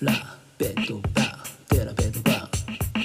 [0.00, 0.12] ラ
[0.56, 2.48] ベッドバーデラベッドバー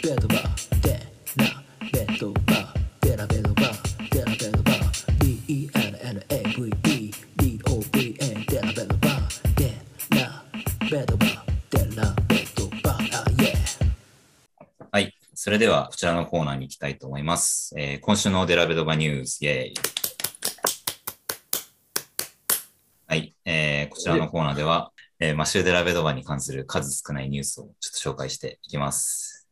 [0.01, 0.93] ベッドバーデ
[1.35, 1.45] ラ
[1.91, 4.85] ベッドバーデラベッドバーデラベッドバー
[5.19, 9.73] DENNAVE DOVN デラベッドバーデ
[10.15, 10.43] ラ
[10.89, 11.31] ベッドバー
[11.71, 13.55] デラベッドバーあ yeah
[14.89, 15.13] はい。
[15.33, 17.73] それでは、こちらのコーナーに行きたいと思います。
[17.77, 19.73] えー今週のデラベドバニュース、イェーイ。
[23.07, 23.35] はい。
[23.43, 29.47] えーこちらのコーナーでは、えーマシュー・デラベドバに関する数少ないニュースをちょっと紹介していきます。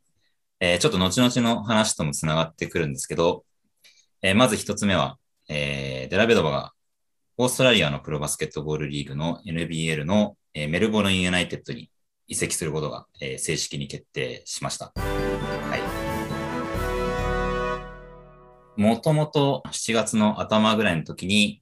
[0.59, 3.45] えーちょっと後々の話ともつながってくるんですけど、
[4.21, 6.73] えーまず一つ目は、えーデラベドバが
[7.37, 11.89] オーストラリアのプロバスケットボールリーグの NBL の、えーメルボルン・ユナイテッドに
[12.27, 14.91] 移籍することが、えー正式に決定しました。
[14.97, 15.77] は
[18.77, 18.81] い。
[18.81, 21.61] もともと7月の頭ぐらいの時に、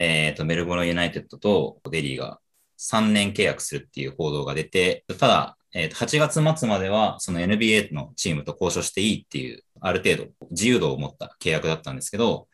[0.00, 2.40] えっ、と、メルボルンユナイテッドとデリーが
[2.78, 12.48] 3年契約するっていう報道が出て、ただ、えー8月末まではその NBA のチームと交渉していいっていう、ある程度自由度を持った契約だったんですけど、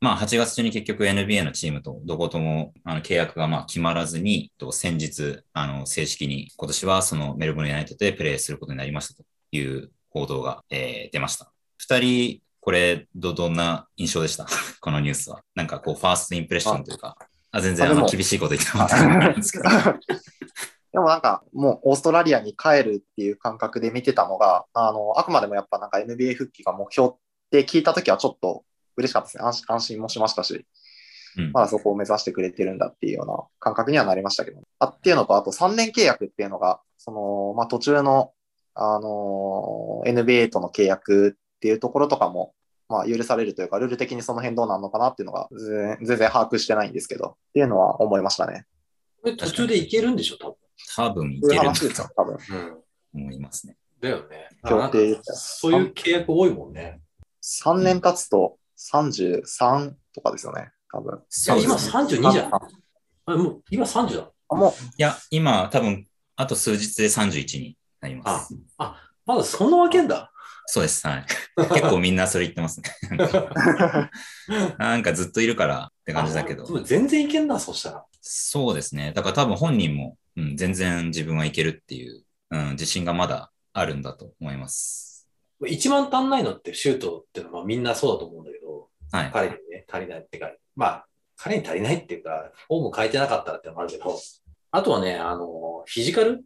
[0.00, 11.50] まあ8月中に結局 NBA のチームとどこともあの契約がまあ決まらずに、先日、あの正式に今年はそのメルボルンユナイテッドでプレーすることになりましたという報道が、えー出ました。
[11.78, 14.46] 二人、これど、どんな印象でした？
[14.80, 15.40] このニュースは。
[15.54, 17.16] なんかこう、ファーストインプレッションというか、
[17.56, 19.64] あ全然あの厳しいこと言ってもらってないんですけど。
[20.92, 27.12] でもなんか、もうオーストラリアに帰るっていう感覚で見てたのが、あの、あくまでもやっぱなんか NBA 復帰が目標っ
[27.50, 28.64] て聞いたときはちょっと
[28.96, 29.44] 嬉しかったですね。
[29.44, 30.66] 安心安心もしましたし、
[31.38, 34.62] うんまだそこを目指してくれてるんだっていうような感覚にはなりましたけど。
[34.78, 38.32] あっていうのと、あと3年契約っていうのが、その、まあ途中の、
[38.74, 42.54] あの、NBA との契約っていうところとかも、
[42.88, 48.66] まあ許されるというか、ルール的にその辺どうなるのかなっていうのが全然全然把握してないんですけど、っていうのは思いましたね。
[49.22, 50.56] これ途中でいけるんでしょ、多
[50.96, 52.36] 多分いけるんですよ、多分。
[52.36, 52.58] 分。
[52.58, 52.70] うん。
[52.70, 52.82] と
[53.14, 53.76] 思いますね。
[54.00, 54.48] だよね。
[54.68, 57.00] 協定そういう契約多いもんね。
[57.42, 61.16] 3年経つと33とかですよね、多分。
[61.16, 62.54] いや、今そうですね32じゃん。
[62.54, 64.30] あもう今30だ。
[64.48, 68.54] あもう、いや、今、多分、あと数日で31になります。
[68.78, 70.30] まだそんなわけんだ。
[70.66, 71.06] そうです。
[71.06, 71.24] はい。
[71.56, 72.90] 結構みんなそれ言ってますね。
[74.78, 78.04] なんかずっといるからって感じだけど全然いけんな、そしたら。
[78.20, 79.12] そうですね。
[79.14, 85.28] だから多分本人も、うん、全然自分はいけるっていう、うん、自信がまだあるんだと思います。
[85.66, 89.30] 一番足んないのってシュートっていうのはまあみんなそうだと思うんだけど、はい。
[89.32, 91.06] 彼にね、足りないってか、まあ、
[91.36, 94.18] 彼に足りないっていうか、フォーム変えてなかったらっていうのもあるけど、
[94.72, 96.44] あとはね、あの、フィジカル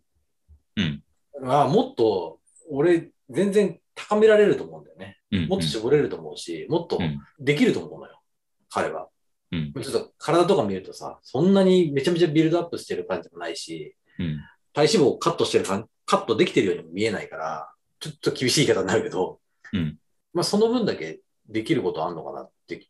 [0.77, 1.03] うん。
[1.43, 2.39] はもっと、
[2.71, 5.19] 俺、全然高められると思うんだよね。
[5.31, 5.47] うん。
[5.47, 8.21] もっと絞れると思うし、もっとうんできると思うのよ、
[8.69, 9.09] 彼は。
[9.53, 9.73] うん。
[9.73, 14.39] ちょっと体とか見るとさ、そんなにめちゃめちゃビルドアップしてる感じもないし、うん。
[14.73, 19.41] 体脂肪をカットしてる感カットできてるようにも見えないから、ちょっと厳しい言い方になるけど、
[19.73, 19.97] うん
[20.33, 22.87] まあその分だけできることあんのかなって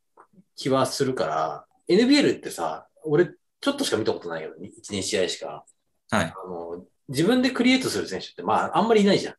[0.56, 3.26] 気はするから、NBL ってさ、俺
[3.60, 5.64] ちょっとしか見たことないけど、1、2試合しか。
[6.10, 6.24] はい。
[6.24, 9.34] あの、自分でクリエイトする選手ってまああんまりいないじゃん。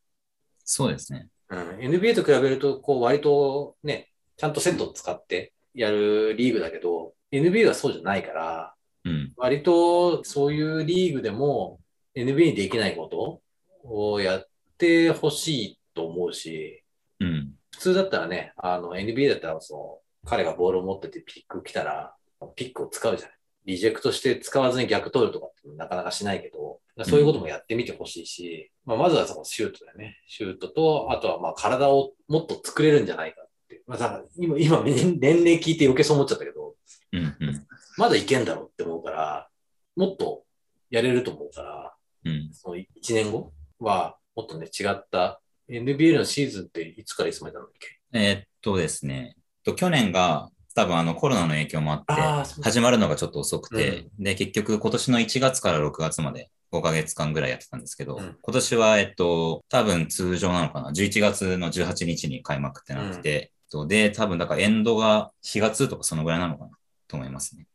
[0.73, 1.27] そうですね。
[1.49, 8.73] うん、NBA と比べると、こう、割とね、ちゃんとセットを使ってやるリーグだけど、NBA はそうじゃないから、
[9.03, 9.33] うん。
[9.35, 11.81] 割とそういうリーグでも
[12.15, 13.41] NBA にできないこと
[13.83, 16.85] をやってほしいと思うし、
[17.19, 17.53] うん。
[17.71, 22.15] 普通だったらね、あの NBA だったらその彼がボールを持っててピック来たら、
[22.55, 23.37] ピックを使うじゃない。
[23.65, 30.17] リジェクトして使わずに逆取るとかってなかなかしないけど、そういうこともやってみてほしいし、まあ、まずはそのシュートだよね。
[30.27, 33.81] シュートと、あとはまあ体をもっと作れるんじゃないかって。
[33.87, 36.75] まあ、だから今、今、年年齢聞いて余計そう思っちゃったけど、
[37.13, 37.19] うん。
[37.19, 37.67] うん。
[37.97, 39.49] まだいけんだろうって思うから、
[39.95, 40.43] もっと
[40.89, 41.93] やれると思うから、
[42.25, 42.49] うん。
[42.53, 58.37] その1年後はもっとね、違った NBA のシーズンっていつからいつまでなのっけえーっとですね、と去年が多分あのコロナの影響もあって、始まるのがちょっと遅くて、で、結局今年の1月から6月まで5ヶ月間ぐらいやってたんですけど、うん。
[58.41, 66.71] 今年は、えっと、多分通常なのかな、11月の18日に開幕ってなってて、とで、多分だからエンドが4月とかそのぐらいなのかな
[67.07, 67.67] と思いますね。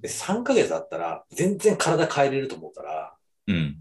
[0.00, 3.14] で、3ヶ月あったら全然体変えれると思うから、
[3.46, 3.76] うん。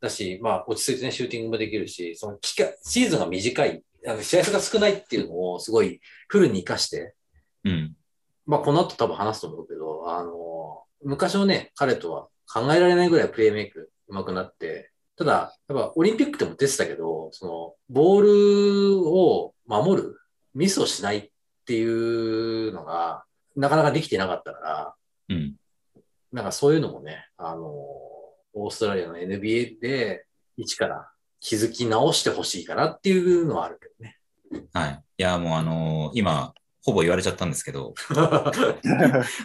[0.00, 7.14] だし、まあ、落ち着いてね、シューティングもできるし、その期間、シーズンが短い、あの試合数が少ないっていうのをすごいフルに活かして、
[7.64, 7.96] うん。
[8.46, 20.18] まあ、この後多分話すと思うけど、あの、昔のね、彼とは考えられないぐらいプレイメイク上手くなって、ただ、やっぱオリンピックでも出てたけど、その、ボールを守る、
[20.54, 21.30] ミスをしないっ
[21.66, 23.24] ていうのが、
[23.54, 24.94] なかなかできてなかったから、
[25.28, 25.56] うん。
[26.32, 27.62] なんかそういうのもね、あの、
[28.54, 30.26] オーストラリアの NBA で
[30.56, 31.10] 一から
[31.40, 34.18] 気づき直してほしいかなっていうのはあるけどね。
[34.72, 35.02] はい。
[35.18, 37.94] いや、もうあのー今、ほぼ言われちゃったんですけど、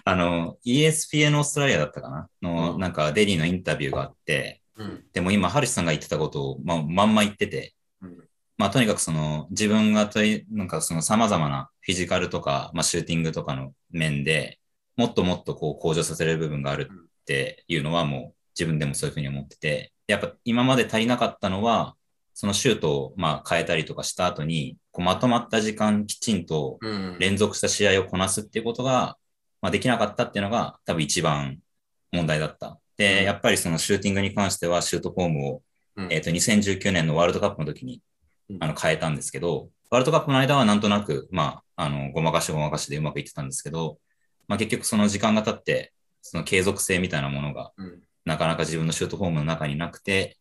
[0.04, 2.30] あの、ESPN オーストラリアだったかな？
[2.42, 2.80] の、うん。
[2.80, 5.04] なんかデリーのインタビューがあって、うん。
[5.13, 8.18] でも今、ハルシさんが言ってたことを、まあ、まんま言ってて、うん。
[8.57, 14.60] まあ、とにかくその、自分がとい、なんかその様々なフィジカルとか、まあ、シューティングとかの面で、
[14.95, 21.95] もっともっとこう向上させれる部分があるっていうのはもう自分でもそういうふうに思ってて、やっぱ今まで足りなかったのは、
[22.39, 27.18] そのシュートをまあ変えたりとかした後に、こうまとまった時間きちんとうん。
[27.18, 29.18] 連続した試合をこなすっていうことが、
[29.60, 31.57] まあ、できなかったっていうのが多分一番
[32.12, 32.80] 問題だった。
[32.95, 35.62] で、うんやっぱりそのシューティングに関してはシュートフォームを、
[35.95, 38.04] うんえっ、と、2019年のワールドカップの時に
[38.51, 43.98] うんあの変えたんですけど、ワールドカップの間はなんとなく、まあ、あの、ごまかしごまかしでうまくいってたんですけど、
[44.48, 45.92] まあ結局その時間が経って、
[46.22, 48.04] その継続性みたいなものがうん。
[48.25, 50.38] なかなか自分のシュートフォームの中になくて、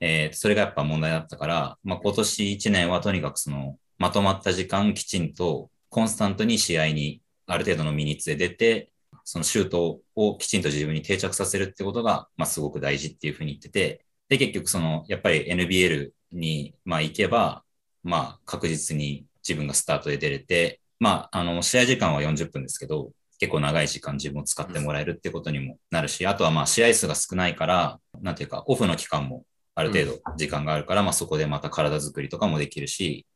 [0.00, 8.92] えーそれがやっぱ問題だったから、まあ、今年1年はとにかくそのまとまった時間きちんとコンスタントに試合にある程度のミニッツで出て、
[9.24, 17.64] そのシュートをきちんと自分に定着させるってことが、まあ、すごく大事っていうふうに言ってて、で、結局その、やっぱり NBL に、まあ、行けば、
[18.02, 23.10] まあ、確実に自分がスタートで出れて、まあ、あの、試合時間は40分ですけど、
[23.40, 29.44] 結構長い時間自分を使ってもらえるってことにもなるし、あとはまあ試合数が少ないから、なんていうか、オフの期間も
[29.80, 33.26] ある程度時間があるから、まあそこでまた体作りとかもできるし、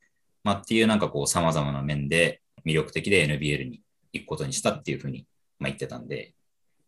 [0.43, 3.83] まあっていうなんかこう様々な面で魅力的で NBL に
[4.13, 5.27] 行くことにしたっていうふうに、
[5.59, 6.35] まあ、言ってたんで、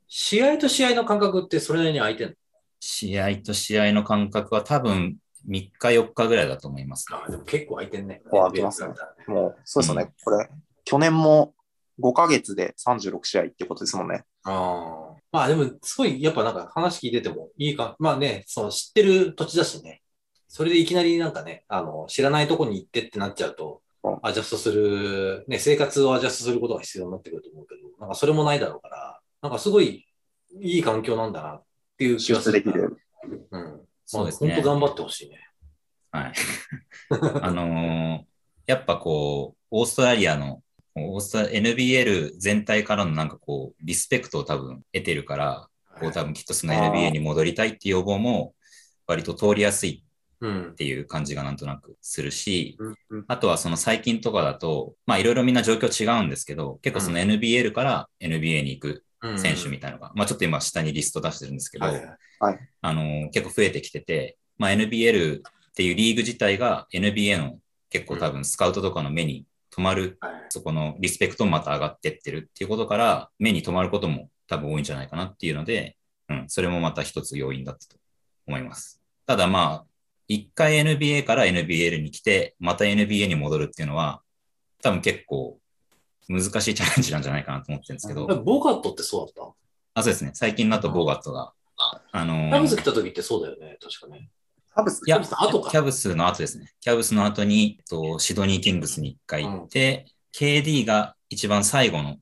[0.08, 2.34] 試合と試合の感覚ってそれなりに空いてん
[2.80, 5.16] 試合と試合の間隔は多分
[5.48, 7.06] 3日4日ぐらいだと思います。
[7.10, 8.22] のあでも結構空いてんね。
[8.30, 8.94] 構空きますね
[9.26, 10.12] もう、そうですよね。
[10.24, 10.48] これ、
[10.84, 11.54] 去年も
[12.00, 14.24] 5ヶ月で36試合ってことですもんね。
[14.44, 15.05] ああ。
[15.36, 17.94] まあでも、すごい、やっぱなんか話聞いててもいいか。
[17.98, 20.02] まあね、その知ってる土地だしね。
[20.48, 30.06] それでいきなりなんかね、あの、知らないとこに行ってってなっちゃうとうん、アジャストする、ね、生活をアジャストすることが必要になってくると思うけど、なんかそれもないだろうから、なんかすごい
[30.60, 31.64] いい環境なんだなっ
[31.98, 32.62] ていう気出がする。
[32.62, 32.96] 出できる。
[33.50, 33.80] うん。
[34.06, 35.40] そうですね本当頑張ってほしいね。
[36.12, 36.32] はい。
[37.42, 38.36] あのー
[38.66, 40.60] やっぱこう、オーストラリアの、
[40.96, 45.68] オーストラ NBL 全体からのなんかこう、リスペクトを多分得てるから、
[46.00, 48.54] こう多分きっとその NBA に戻りたいっていう要望も
[49.06, 50.02] 割と通りやすい
[50.40, 50.70] うん。
[50.72, 50.74] っ。
[50.74, 59.38] ていう感じがなんとなくするし、うんあとはその最近とかだと、まあいろいろみんな状況違うんですけど、結構その NBL から NBA に行くうん。
[59.38, 62.04] 選手みたいなのが、まあちょっと今下にリスト出してるんですけど、はい
[62.38, 62.58] はい。
[62.82, 65.42] あのー結構増えてきてて、まあ NBL っ
[65.74, 67.58] ていうリーグ自体が NBA の
[67.90, 69.46] 結構多分スカウトとかの目に
[69.76, 75.96] 留まる、はいそこのリスペクトもまた上がってってるっていうことから、目に留まることも多分多いんじゃないかなっていうので、
[76.28, 77.96] うん、それもまた一つ要因だったと
[78.46, 79.02] 思います。
[79.26, 79.86] ただまあ、
[80.28, 84.22] 一回 NBA から NBL に来て、また NBA に戻るっていうのは、
[84.82, 85.58] 多分結構
[86.28, 89.54] 難しいチャレンジなんじゃないかなと思ってるんですけど、ボガットってそうだっ
[89.94, 90.30] あ、そうですね。
[90.34, 91.52] 最近だとボーガットが、
[92.12, 94.30] あのーたタブス来た時ってそうだよね、確かね。
[94.76, 94.90] キャブ
[95.24, 96.70] スの後かキャブスの後ですね。
[96.80, 102.16] キャブスの後に、えっとシドニーキングスに一回行って、KD が一番最後の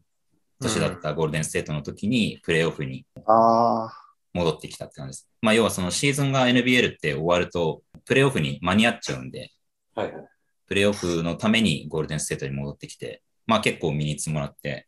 [0.61, 3.93] 年だったゴールデンステートの時に、プレーオフにあ
[4.33, 5.29] 戻ってきたって感じです。
[5.43, 9.51] まあ、要はそのシーズンが NBL って終わると、プレーオフに間に合っちゃうんで、
[9.96, 10.25] はいはい。
[10.67, 14.87] プレーオフのためにゴールデンステートに戻ってきて、まあ結構身につもらって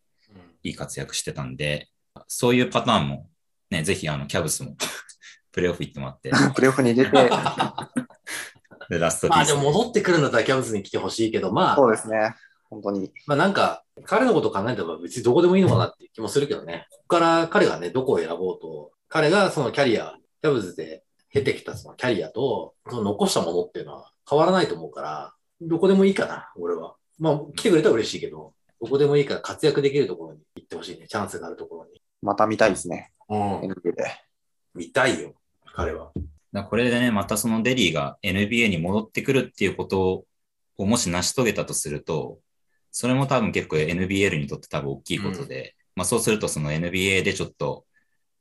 [0.62, 1.88] いい活躍してたんで、
[2.28, 3.28] そういうパターンも、
[3.70, 4.76] ね、ぜひあの、キャブスも
[5.56, 7.10] プレーオフ行ってもらって、あ、 プレーオフに出て、
[8.90, 12.34] で、ラストピまあースでも戻ってくるんだったらキャブスに来てほしいけど、まあ、そうですね。
[12.68, 13.10] 本当に。
[13.26, 16.86] まあなんか、彼のことを考えたら別にどこでもいいのかなっていう気もするけどね。
[16.90, 26.96] ここから彼がね、どこを選ぼうと、彼がそのキャリア、キャブズで経てきたそのキャリアと、その残したものっていうのは変わらないと思うから、どこでもいいかな、俺は。
[27.18, 31.06] まあ、来てくれたら嬉しいけど、どこでもいいから活躍できるところに行ってほしいね。
[31.08, 32.02] チャンスがあるところに。
[32.20, 33.12] また見たいですね。
[33.28, 33.60] うん。
[33.60, 34.26] NBA で。
[34.74, 35.34] 見たいよ、
[35.76, 36.10] 彼は。
[36.52, 40.24] だこれでね、またそのデリーが NBA に戻ってくるっていうこと
[40.78, 42.38] をもし成し遂げたとすると、
[42.90, 47.84] それも多分結構 NBL にとって多分大きいことで、まあそうするとその NBA でちょっと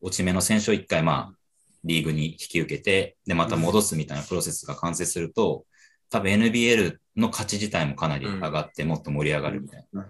[0.01, 1.35] 落ち目の選手を一回まあ
[1.83, 5.65] リーグに引き受けて、でまた戻すみたいなプロセスが完成すると、
[6.09, 10.07] 多分 NBL の価値自体もかなり上がってもっと盛り上がるみたいな。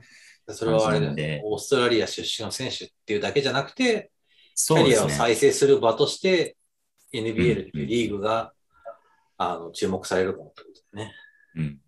[0.49, 1.11] それはあれで。
[1.15, 4.11] ねオーストラリア出身の選手っていうだけじゃなくて、
[4.55, 5.09] キそャリアを。
[5.09, 6.55] 再生する場として、
[7.13, 8.53] NBL っていううんリーグが、
[9.37, 11.15] あの注目されるかもってことだよね。
[11.55, 11.79] うん。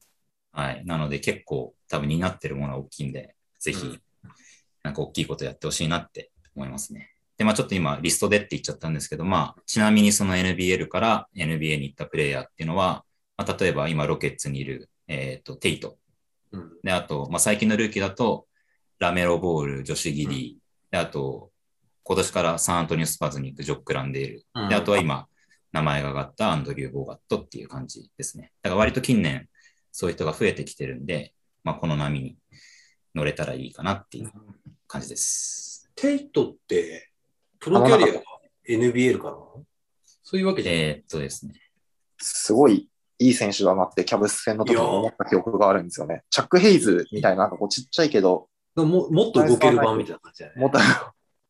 [0.51, 0.85] はい。
[0.85, 4.01] なので結構多分担ってるものは大きいんで、ぜひうん、
[4.83, 7.11] なんか大きいことやってほしいなって思いますね。
[7.37, 13.05] で、まあちょっと今リストでって言っちゃったんですけど、まあちなみにその NBL から NBA に行ったプレイヤーっていうのは、
[13.37, 15.97] まあ、例えば今ロケッツにいる、えっ、と、テイト。
[16.51, 16.71] うん。
[16.83, 18.47] で、あと、まあ最近のルーキーだと、
[18.99, 20.91] ラメロボール、ジョシュ・ギリー。
[20.91, 21.51] で、あと、
[22.09, 24.45] 今年からサンアントニオスパズに行くジョック・ランデール。
[24.55, 25.27] うんで、あとは今、
[25.73, 28.53] 名前が上がったアンドリュー・ボーガットっていう感じですね。
[28.61, 29.49] だから割と近年、
[29.91, 31.33] そういう人が増えてきてるんで、
[31.65, 32.37] まあこの波に
[33.13, 34.31] 乗れたらいいかなっていう
[34.87, 35.91] 感じです。
[35.95, 37.11] テイトって、
[37.59, 38.21] プロキャリアが
[38.69, 39.37] NBL かな？
[40.23, 40.81] そういうわけじゃない。
[40.81, 41.55] えーっとですね。
[42.19, 46.23] すごいいい選手だなってキャブス戦の時に思った記憶があるんですよね。
[46.29, 50.61] チャック・ヘイズみたいな、なんかこうちっちゃいけど、ももっと動ける版みたいな感じだね。
[50.61, 50.79] もっと、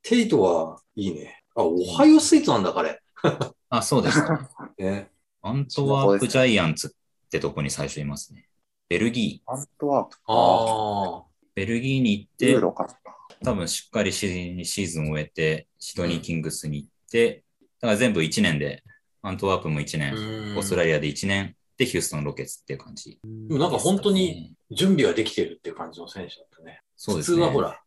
[0.07, 1.43] テイトはいいね。
[1.53, 3.01] あ、オハイオスイーツなんだ、彼。
[3.69, 4.49] あ、そうですか。
[4.79, 5.11] ね。
[5.41, 8.47] アントワープジャイアンツってとこに最初いますね。
[8.87, 9.51] ベルギー。
[9.51, 11.23] アントワープか、ああ。
[11.55, 12.97] ベルギーに行ってユー、ロかな。
[13.43, 17.43] 多分しっかりシシーズンを終えて、シドニーキングスに行って、
[17.81, 18.83] だから全部1年で、
[19.21, 20.13] アントワープも1年、
[20.55, 26.81] オーストラリアで1年、で、ヒューストンロケッツっていう感じ、でもなんか本当に、準備ができてるっていう感じの選手だったね。
[26.95, 27.37] そうですね。
[27.37, 27.83] 普通はほら、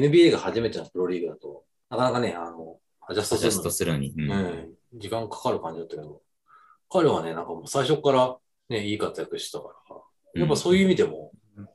[0.00, 4.10] NBA が初めてのプロリーグだと、なかなかね、あの、アジャストアジャスするトするのに。
[4.16, 6.22] うんのに、うん、時間かかる感じだったけど、
[6.90, 8.36] 彼はね、なんかもう最初から
[8.68, 9.74] ね、いい活躍してたか
[10.34, 11.68] ら、やっぱそういう意味でも、うん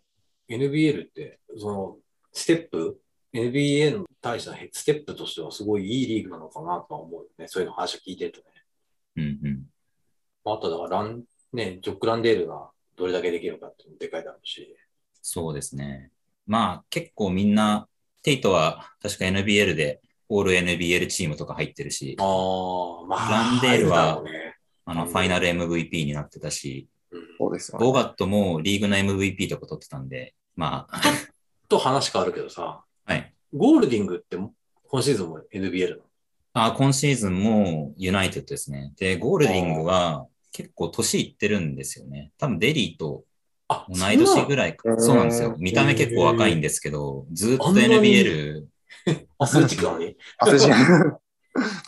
[0.49, 1.97] NBL って、その、
[2.33, 2.99] ステップ、
[3.33, 7.47] NBA に対してのステップとしてはすごいいいリーグなのかなとは思うよね。
[7.47, 8.45] そういうの話を聞いてるとね。
[9.17, 9.65] うんうん。
[10.43, 11.23] まあ、あとだからラン、
[11.53, 14.75] ね、ジョック・ランデールがどれだけできるかっていうのもでかいだろうし。
[15.21, 16.11] そうですね。
[16.47, 17.87] まあ結構みんな、
[18.21, 24.21] テイトは確か NBL で、オール NBL チームとか入ってるし、ああ、まあ、ランデールは
[24.85, 26.99] あの、ファイナル MVP になってたし、うん
[27.39, 27.85] そうですよね。
[27.85, 31.01] ボーガットもリーグの MVP とか取ってたんで、まあ、
[31.67, 33.33] と話変わるけどさ、はい。
[33.55, 36.01] ゴールディングって今シーズンも NBL なの？
[36.53, 38.93] あ、今シーズンもユナイテッドですね。
[38.97, 42.31] で、ゴールディングは結構年いってるんですよね。
[42.37, 43.23] 多分デリーと
[43.69, 44.75] あ、同い年ぐらい。
[44.75, 44.89] か。
[44.89, 45.55] うんそうなんですよ。
[45.57, 48.65] 見た目結構若いんですけど、ずっと NBL、
[49.37, 50.17] アスレチックなのに。
[50.39, 50.67] アスジ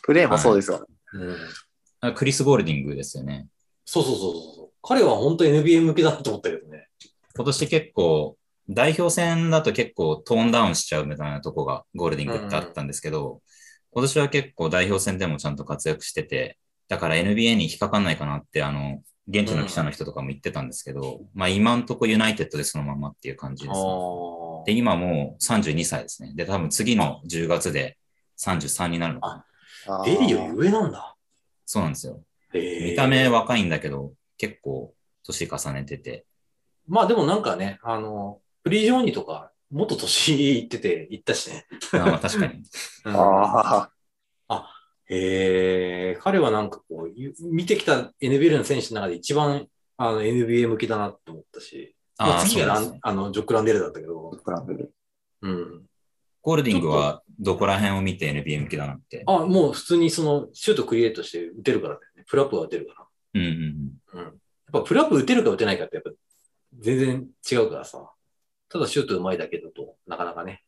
[0.04, 0.86] プレーもそうですよね。
[1.14, 1.38] うん。
[2.02, 3.48] あクリス・ゴールディングですよね。
[3.86, 4.70] そうそうそうそう。
[4.84, 6.88] 彼は本当 NBA 向けだなと思ったけどね。
[7.36, 8.38] 今年結構、
[8.70, 13.42] 代表戦だと結構トーンダウンしちゃうみたいなとこがゴールディングってあったんですけど、
[13.92, 16.58] 今年は結構代表戦でもちゃんと活躍してて、
[16.88, 23.88] だから NBA に引っかかんないかなって、あの、現地の記者の人とかも言ってたんですけど、まあ今んとこユナイテッドでそのままっていう感じあです、ね。
[23.88, 24.64] あ。
[24.66, 26.34] で、今もう32歳ですね。
[26.36, 27.98] で、多分次の10月で
[28.40, 29.46] 33になるのかな。
[29.88, 31.16] あーデリーより上なんだ。
[31.66, 32.22] そうなんですよ。
[32.54, 36.26] 見た目若いんだけど、結構年重ねてて。
[36.88, 41.66] まあでもなんかね、あの、フリージョーニーとか、もっと年いってて行ったしね。
[41.94, 42.62] あまあ確かに。
[43.06, 43.90] うんあ
[45.14, 54.94] へえ、彼はなんかこう、ゆ見てきた NBA の選手の中で一番あの NBA 向きだなって思ったし、まあ、次がラン、ねあのジョック・ランデールだったけどあ、、クランブル。
[55.42, 55.86] うん。
[56.42, 59.24] ゴールディングはどこら辺を見て NBA 向きだなって。
[59.28, 62.24] あ、もう普通にそのシュートクリエイトして打てるからだよね。
[62.28, 63.92] プラップは打てるかうんうんうん。
[64.14, 64.22] ら。
[64.22, 64.28] うん。
[64.28, 64.34] やっ
[64.72, 66.12] ぱプラップ打てるか打てないかってやっぱ
[66.80, 68.10] 全然違うからさ。
[68.70, 70.64] ただシュート上手いだけだとなかなかね。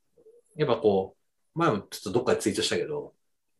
[0.57, 1.15] やっぱこ
[1.55, 3.13] う、前もちょっとどっかでツイートしたけど、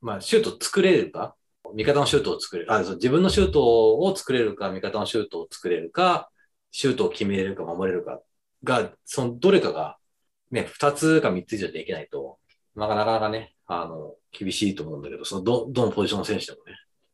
[0.04, 1.36] まあシュート作れるか、
[1.74, 6.30] 味方のシュートを作れる、あ、そう自分のシュートを作れるか、味方のシュートを作れるか、
[6.72, 8.22] シュートを決めれるか守れるか
[8.64, 9.98] が、そのどれかが
[10.52, 12.38] ね、二つか三つ以上できないと、
[12.76, 16.74] なかなかね、あの、厳しいと思うんだけど、そのど、どのポジションの選手でもね、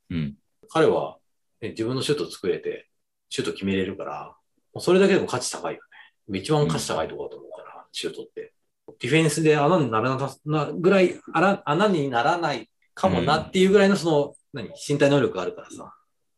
[0.09, 0.35] うん。
[0.69, 1.17] 彼は、
[1.61, 2.89] ね、自分のシュートを作れて、
[3.29, 4.35] シュート決めれるから、
[4.73, 5.81] もうそれだけでも価値高いよ
[6.29, 6.39] ね。
[6.39, 8.53] 一番価値高いところだと思うから、シュートって。
[8.99, 12.69] ディフェンスで穴にならななぐらい穴、穴にならない
[12.99, 15.93] かもなっていうぐらいのその、何、身体能力があるからさ。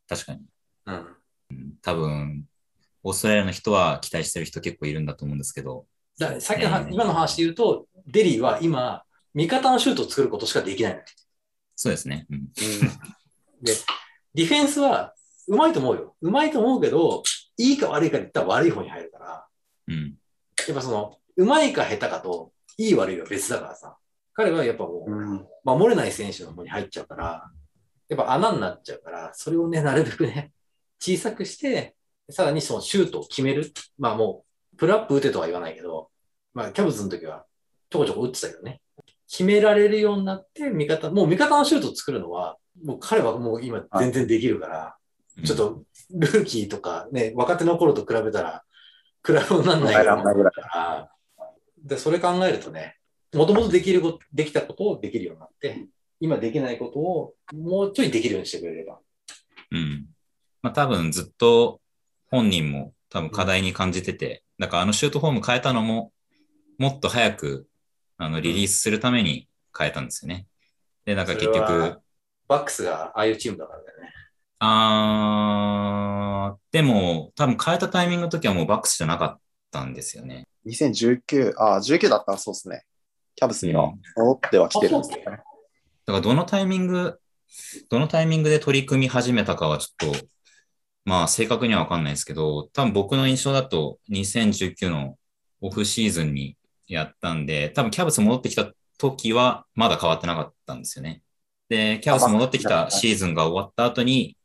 [0.08, 0.42] 確かに。
[0.86, 1.08] うん。
[1.82, 2.46] 多分、
[3.04, 5.88] オーストラリアの人は期待してる人結構いるんだと思うんですけど、
[6.20, 9.04] だからさっきの話、えー今の話で言うと、デリーは今、
[9.34, 11.04] 味方のシュートを作ることしかできない。
[11.76, 12.28] そうですね。
[12.30, 12.46] うん。
[13.64, 13.74] で、
[14.36, 15.16] ディフェンスは、
[15.48, 16.16] うまいと思うよ。
[16.22, 17.24] うまいと思うけど、
[17.58, 19.46] いいか悪いかで言ったら悪い方に入るから、
[19.88, 20.16] うん。
[20.68, 23.98] やっぱその、うまいか下手かと、いい悪いは別だからさ。
[24.42, 25.48] 彼はやっぱもう、うん。
[25.64, 27.52] 守れない選手の方に入っちゃうから、
[28.10, 30.52] やっぱ穴になっちゃうから、それをね、なるべくね、
[31.00, 31.96] 小さくして、
[32.30, 33.72] さらにそのシュートを決める。
[34.00, 34.44] まあも
[34.74, 36.10] う、プルアップ打てとは言わないけど、
[36.54, 37.46] まあキャブツの時は
[37.90, 38.82] ちょこちょこ打ってたけどね。
[39.30, 44.96] 決められるようになって、味方、もう味方のシュートを作るのは、もう彼はもう今全然できるから、
[45.46, 48.64] ちょっとルーキーとかね、若手の頃と比べたら、
[49.26, 51.12] 比べ物になんないから、
[51.84, 52.98] で、それ考えるとね、
[53.34, 55.88] もともとできること、できたことをできるようになって、
[56.20, 59.00] 今できないことをもうちょいできるようにしてくれれば。
[59.72, 60.08] うん。
[60.62, 61.80] まあ多分ずっと
[62.30, 66.12] 本人も多分課題に感じてて、だからあのシュートフォーム変えたのも、
[66.78, 67.68] もっと早く
[68.18, 69.48] あのリリースするために
[69.78, 70.46] 変えたんですよね。
[71.06, 72.00] で、なんか結局、
[72.48, 74.10] バックスがああいうチームだからだよね。
[74.60, 79.40] あー、でも多分変えたタイミングの時はもうバックスじゃなかっ
[79.72, 80.48] たんですよね。
[80.68, 82.84] 2019、あ、19だったらそうですね。
[83.36, 85.24] キャブスには戻っては来てるんですよね。
[85.26, 85.44] だか
[86.08, 87.20] らどのタイミング、
[87.90, 90.26] どのタイミングで取り組み始めたかはちょっと、
[91.06, 95.18] まあ正確にはわかんないですけど、多分僕の印象だと2019の
[95.62, 96.58] オフシーズンに
[96.88, 101.22] やったんで、多分キャブス戻ってきた時はまだ変わってなかったんですよね。
[101.70, 104.38] で、キャブス戻ってきたシーズンが終わった後に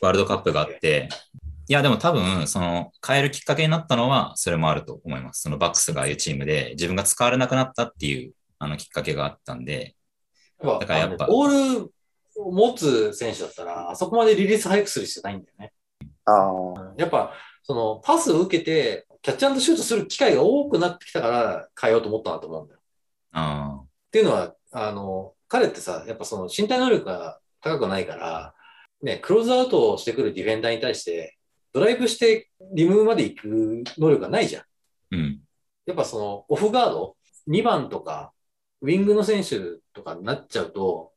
[0.00, 1.08] ワールドカップがあって、
[1.68, 5.42] いやでも多分その変えるきっかけになったのはそれもあると思います。
[5.42, 9.94] そのバックスがああいうチームで自分が使われなくなったっていうあのきっかけがあったんで、
[10.62, 11.92] だからやっぱボール
[12.38, 15.72] を持つ選手だったら、あそこまでリリース早くする必要ないんだよね。
[16.24, 17.32] ああ、やっぱ、
[17.62, 22.80] そのパスを受けて、キャッチアンドシュートする機会が多くなってきたから変えようと思ったなと思うんだよ。
[23.32, 28.54] あっていうのは、あの、彼ってさ、やっぱその身体能力が高くないから、
[29.02, 31.37] ね、クローズアウトをしてくるディフェンダーに対して、
[31.72, 34.62] ドライブしてリムまで行く能力がないじゃん。
[35.12, 35.40] うん。
[35.86, 37.16] やっぱそのオフガード、
[37.48, 38.32] 2番とか、
[38.80, 39.60] ウィングの選手
[39.92, 41.12] とかになっちゃうと、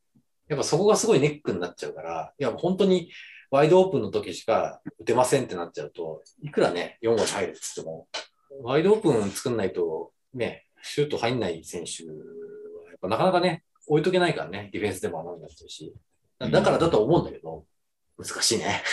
[0.48, 3.12] やっぱそこがすごいネックになっちゃうから、いや、本当に
[3.51, 8.08] ワイドオープンの時しか打てませんってなっちゃうと、いくらね、4号入るって言っても、
[8.63, 12.13] ワイドオープン作んないと、ね、シュート入んない選手は、
[12.89, 15.93] やっぱなかなかね、置いとけないからね、ディフェンスでも守りになってるし。
[16.39, 17.65] だだからだと思うんだけど、
[18.23, 18.83] 難しいね。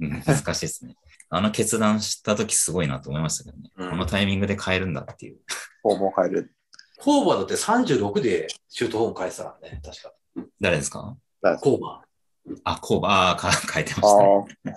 [0.00, 0.96] うん難しいですね。
[1.30, 3.70] あの決断したときすごいなと思いましたけどね。
[3.76, 5.38] うんこのタイミングで変えるんだっていう。
[5.82, 6.54] フォームを変える。
[6.98, 10.12] コーバーだって36でシュートフォーム返したからね、確か？
[10.60, 11.16] 誰ですか？
[11.60, 12.56] コーバー。
[12.64, 14.22] あ、コーバー、か 変えてあました
[14.70, 14.74] ね。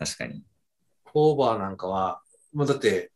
[0.00, 0.42] あ、確かに。
[1.04, 2.22] コーバーなんかは、
[2.52, 3.12] もうだって、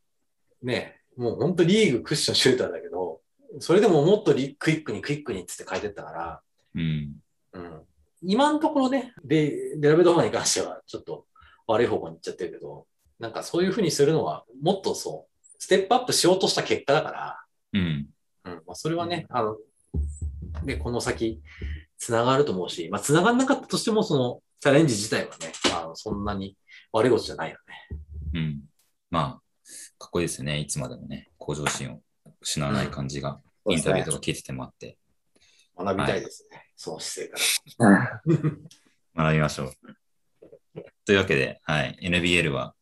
[0.62, 3.20] ね、もう本当リーグクッションシューターだけど、
[3.58, 6.42] それでももっとリクイックにクイックにっつって書いてったから、
[6.74, 7.16] うん。
[7.54, 7.82] うん。
[8.22, 11.26] 今のところね、で、デラベドファーに関してはちょっと
[11.66, 12.86] 悪い方向に行っちゃってるけど、
[13.18, 18.08] なんかそういうふうにするのは、もっとそう、ステップアップしようとした結果だから、うん。
[18.44, 18.52] うん。
[18.66, 19.56] まあ、それはね、あの、
[20.64, 21.40] で、この先、
[21.98, 26.56] つながると思うし、まあ、つながんなかったとしても、その、チャレンジ自体はね、あのそんなに
[26.92, 27.98] 悪いことじゃないよね。
[28.34, 28.60] うん。
[29.10, 29.42] まあ、
[29.98, 30.58] かっこいいですよね。
[30.58, 32.02] いつまでもね、向上心を
[32.40, 34.98] 失わない感じが、インタビューとか聞いててもあって、
[35.84, 36.66] 学びたいですね。
[36.76, 38.22] その姿勢から。
[38.24, 38.68] う ん
[39.16, 39.72] 学びましょう。
[41.04, 41.98] というわけで、はい。
[42.02, 42.74] NBL は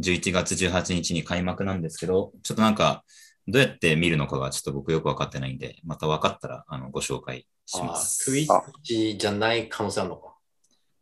[0.00, 3.04] 11月18日に開幕なんですけど、ちょっとなんか、
[3.46, 8.30] どうやって見るのかがちょっと僕よくわかってないんで、また分かったらあのご紹介しまあす。
[8.30, 10.34] Twitch じゃない可能性あるのか。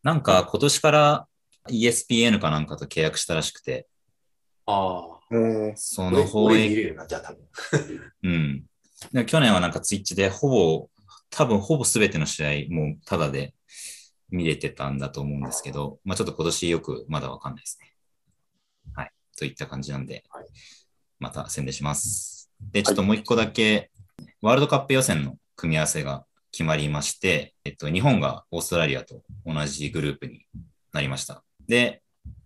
[0.02, 1.28] なんか今年から
[1.68, 3.86] ESPN かなんかと契約したらしくて、
[4.66, 5.18] ああ。
[5.30, 5.76] うん。
[5.76, 7.40] そ俺の放映、俺見れるな、じゃあ多分。
[8.24, 8.64] うん。
[9.12, 10.88] で去年はなんかツイッチでほぼ、
[11.32, 13.54] 多分ほぼ全ての試合もうタダで
[14.30, 17.92] 見れてたんだと思うんですけど、まあちょっと今年よくまだわかんないですね。
[18.94, 19.10] はい。
[19.36, 20.46] といった感じなんではい、
[21.18, 22.50] また宣伝します。
[22.70, 23.90] で、ちょっともう一個だけ、
[24.40, 30.46] ワールドカップ予選の組み合わせが決まりまして、えっと、日本がオーストラリアと同じグループに
[30.92, 31.42] なりました。
[31.66, 32.02] で、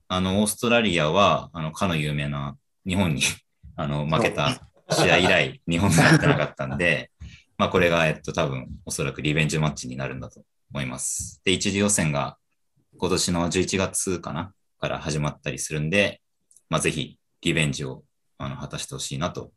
[0.08, 3.22] あの、オーストラリアは、あの、かの有名な日本に、
[3.76, 7.10] あの、負けた試合以来、日本がやってなかったんで、
[7.58, 10.42] まあ、これが、えっと、多分、おそらくリベンジマッチになるんだと
[10.72, 11.40] 思います。
[11.44, 12.36] で、一次予選が
[12.98, 16.20] 今年の11月かなから始まったりするんで、
[16.68, 18.02] まあ、ぜひ、リベンジを、
[18.38, 19.52] あの、果たしてほしいなと、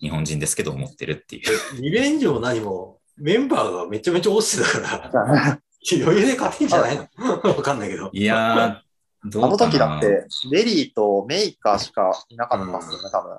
[0.00, 1.82] 日本人ですけど思ってるっていう。
[1.82, 5.60] リベンジも何も、メンバーがめちゃめちゃ落ちてたから、
[5.92, 7.08] 余裕で勝てんじゃないの？
[7.42, 8.10] わかんないけど。
[8.12, 13.38] いやー、どあのうかな時だって、レリーとメーカーしかいなかったっすよね、多分。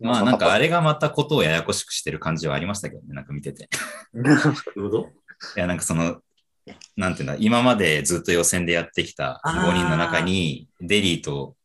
[0.00, 3.68] まあなんかあれがまたことをややこしくしてる感じはありましたけどね、なんか見てて。
[5.56, 6.20] いや、なんかその、
[6.96, 11.56] なんていうんだ、今までずっと予選でやってきたあー5人の中に、デリーと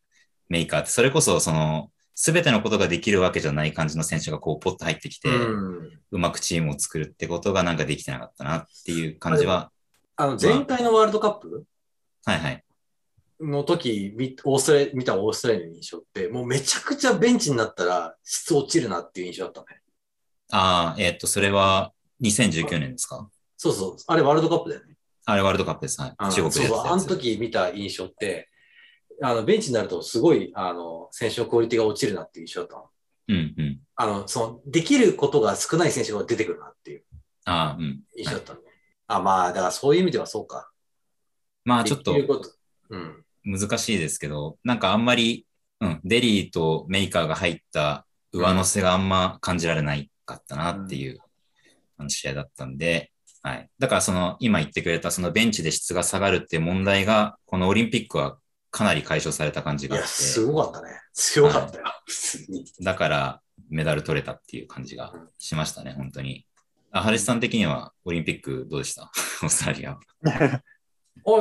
[0.49, 6.21] メーカーって、それこそその、すべてのことができるわけじゃない感じの選手がこう、ポッと入ってきて、ううん。
[6.21, 9.71] まくチームを作るってことがなんかできてなかったなっていう感じは、
[10.15, 11.65] あの、前回のワールドカップ？
[12.25, 12.64] はいはい。
[13.39, 19.81] の時、みオーストラリ見たオーストラリアの印象って、もうめちゃくちゃベンチになったら質落ちるなっていう印象だったね。
[20.51, 23.29] ああ、えっと、それは2019年ですか？
[23.57, 23.97] そうそう。
[24.07, 24.95] あれワールドカップだよね。
[25.25, 25.99] あれワールドカップです。
[25.99, 26.13] はい。
[26.17, 26.87] あの中国でそうそう。
[26.87, 27.03] あの。
[27.03, 28.49] 時見た印象って、
[29.21, 32.89] あの、ベンチになるとすごい、あの、選手のクオリティが落ちるなっていう印象だったの。
[33.29, 33.79] うんうん。
[33.95, 37.03] あの、その、できることが少ない選手が出てくるなっていう
[37.45, 38.01] ああ、うん。
[38.17, 38.61] 印象だったんで。
[39.07, 40.69] あ、まあ、だからそういう意味ではそうか。
[41.63, 42.13] まあちょっと。
[42.89, 43.24] うん。
[43.45, 45.45] 難しいですけど、なんかあんまり、
[45.81, 51.19] うん、デリーとメーカーが入った上乗せがあんま感じられないかったなっていう、
[51.97, 53.11] あの試合だったんで、
[53.43, 53.69] はい。
[53.77, 58.37] だからその、今言ってくれたそのベンチで質が下がるっていう問題が、このオリンピックは
[58.71, 60.07] かなり解消された感じがあって。
[60.07, 60.99] すごかったね。
[61.13, 61.83] 強かったよ。
[62.05, 62.65] 普通に。
[62.81, 66.45] だからメダル取れたっていう感じがしましたね、本当に。
[66.91, 69.11] あ、ハルヒさん的にはオリンピックどうでした？
[69.43, 69.91] オーストラリア。
[70.25, 70.61] あ、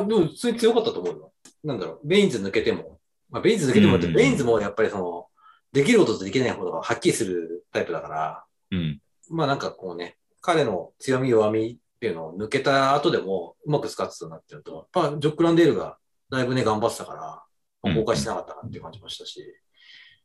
[0.04, 1.32] でも普通に強かったと思うよ。
[1.64, 3.00] なんだろう、ベインズ抜けても。
[3.30, 5.26] まあ、ベインズ抜けてもって、うんベインズもやっぱりその、
[5.72, 9.00] できることとできないことがはっきりするタイプだから、うん。
[9.30, 15.96] まあなんかこうね、彼の強み弱みっていうのを抜けた後でもうまく使ってたなっていうのと、やっぱジョック・ランデールが
[16.30, 17.40] だいぶね、頑張ってたから、まあ
[17.86, 19.42] うん崩壊してなかったなっていう感じもしたし、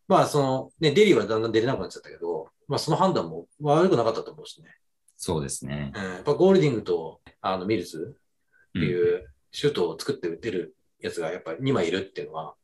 [0.07, 4.69] まあその、ね、デリーはだんだん出れなくなっちゃったけど、まあその判断も悪くなかったと思うしね。
[5.17, 5.91] そうですね。
[5.95, 8.15] うん、やっぱゴールディングとあのミルズ
[8.69, 12.55] ってうんいうシュートを作って打てるやつがやっぱり2枚いるっていうのは、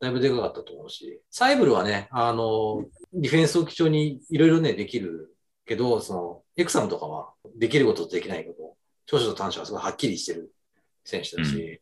[0.00, 10.52] だいぶでかかったと思うし、サイブルはね、あの、ディフェンスを基調にいろいろね、できるけど、その、エクサムとかはできることとできないこと、長所と短所はすごいはっきりしてる
[11.04, 11.80] 選手だし、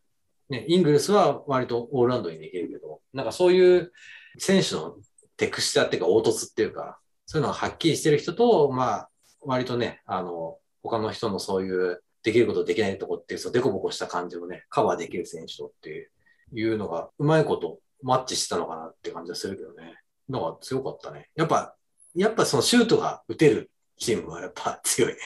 [0.49, 3.93] ね、イングルスは割とオールラウンドにできるけど、なんかそういう
[4.39, 4.97] 選手の
[5.37, 16.11] テクスチャーっていうか凹凸っていうか、そういうのがはっきりしてる人と、まあ、割とね、あの、他の人のそういうできることできないとこっていう、そのデコボコした感じをね、カバーできる選手とっていう
[16.53, 19.99] いうのが、うまいことマッチしたのかなって感じはするけどね。
[20.29, 21.29] なんか強かったね。
[21.35, 21.77] やっぱ、
[22.15, 25.19] やっぱそのシュートが打てるチームはやっぱ強いね。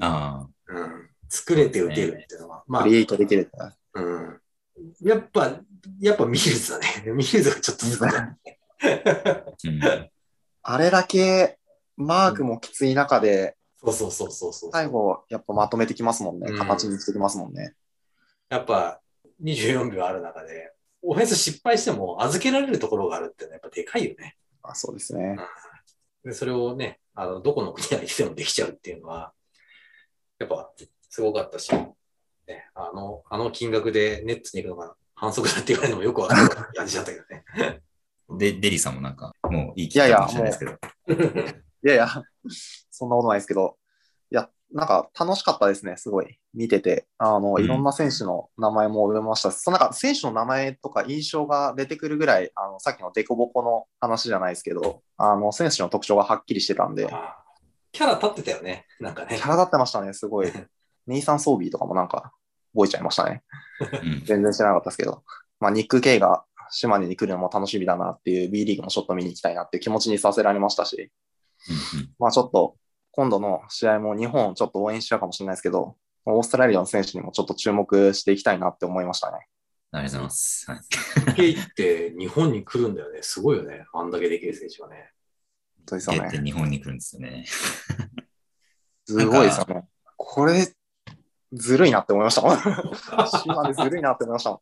[0.00, 1.10] ああ、うん。
[1.28, 2.64] 作れて打てるっていうのは。
[2.66, 3.50] まあク、リエイトできる。
[3.94, 4.40] うん。
[5.02, 5.60] やっぱ、
[6.00, 6.86] やっぱミルズだね。
[7.12, 8.10] ミルズがちょっとすごい。
[8.10, 10.10] うん。
[10.62, 11.58] あれだけ
[11.96, 13.56] マークもきつい中で、
[13.92, 14.70] そうそうそうそうそう。
[14.72, 16.50] 最後やっぱまとめてきますもんね。
[16.50, 17.74] うん形にしてきますもんね。
[18.48, 19.00] やっぱ
[19.42, 20.72] 24秒ある中で、
[21.02, 24.36] オフェンス失敗しても預けられるところがあるってのはやっぱでかいよね。
[24.62, 25.36] あそうですね。
[26.24, 29.32] で、それをね、あの、どこの国がいてもできちゃうっていうのは、
[30.38, 30.70] やっぱ、
[31.08, 31.70] すごかったし、
[32.46, 37.44] ね、あの、あの金額でネッツに行くのが反則だって言われるのもよくわかる感じだったけどね。
[38.38, 40.72] で、デリーさんもなんか、もういい気かもしれないですけど。
[40.72, 42.08] いやいや、
[42.96, 43.76] そんなことないですけど、
[44.30, 46.38] いや、なんか楽しかったですね、すごい。
[46.54, 47.06] 見てて。
[47.18, 57.36] あの、うんいろんな選手の名前も覚えましたし、そのなんか選手の名前とか印象が出てくるぐらい、あの、さっきのデコボコの話じゃないですけど、あの、選手の特徴がはっきりしてたんで、あ
[57.92, 58.86] キャラ立ってたよね。
[59.00, 59.48] なんかねキャ。
[59.48, 60.52] ラ立ってましたね、すごい。
[61.06, 62.32] ネイサン・ソービーとかもなんか
[62.74, 63.42] 覚えちゃいましたね。
[63.80, 64.22] うん。
[64.24, 65.22] 全然知らなかったですけど。
[65.60, 71.10] まあ、ニック・ケイが島根に来るのも楽しみだなっていう B リーグもちょっと見に行きたいなっていう気持ちにさせられましたし、
[71.68, 72.76] うんまあちょっと
[73.16, 79.38] 今度の試合も日本をちょっと応援しちゃうかもしれないですけど、オーストラリアの選手にもちょっと注目していきたいなって思いましたね。
[79.92, 80.70] ありがとうございます。
[80.70, 81.34] はい。
[81.34, 83.20] ケイって日本に来るんだよね。
[83.22, 83.86] すごいよね。
[83.94, 85.10] あんだけできる選手がね。
[85.88, 86.28] 本ね。
[86.30, 87.46] ゲって日本に来るんですよね。
[89.06, 89.84] すごいですよね。
[90.16, 90.66] これ、
[91.52, 92.58] ずるいなって思いましたもん。
[93.42, 94.60] 島でずるいなって思いましたもん。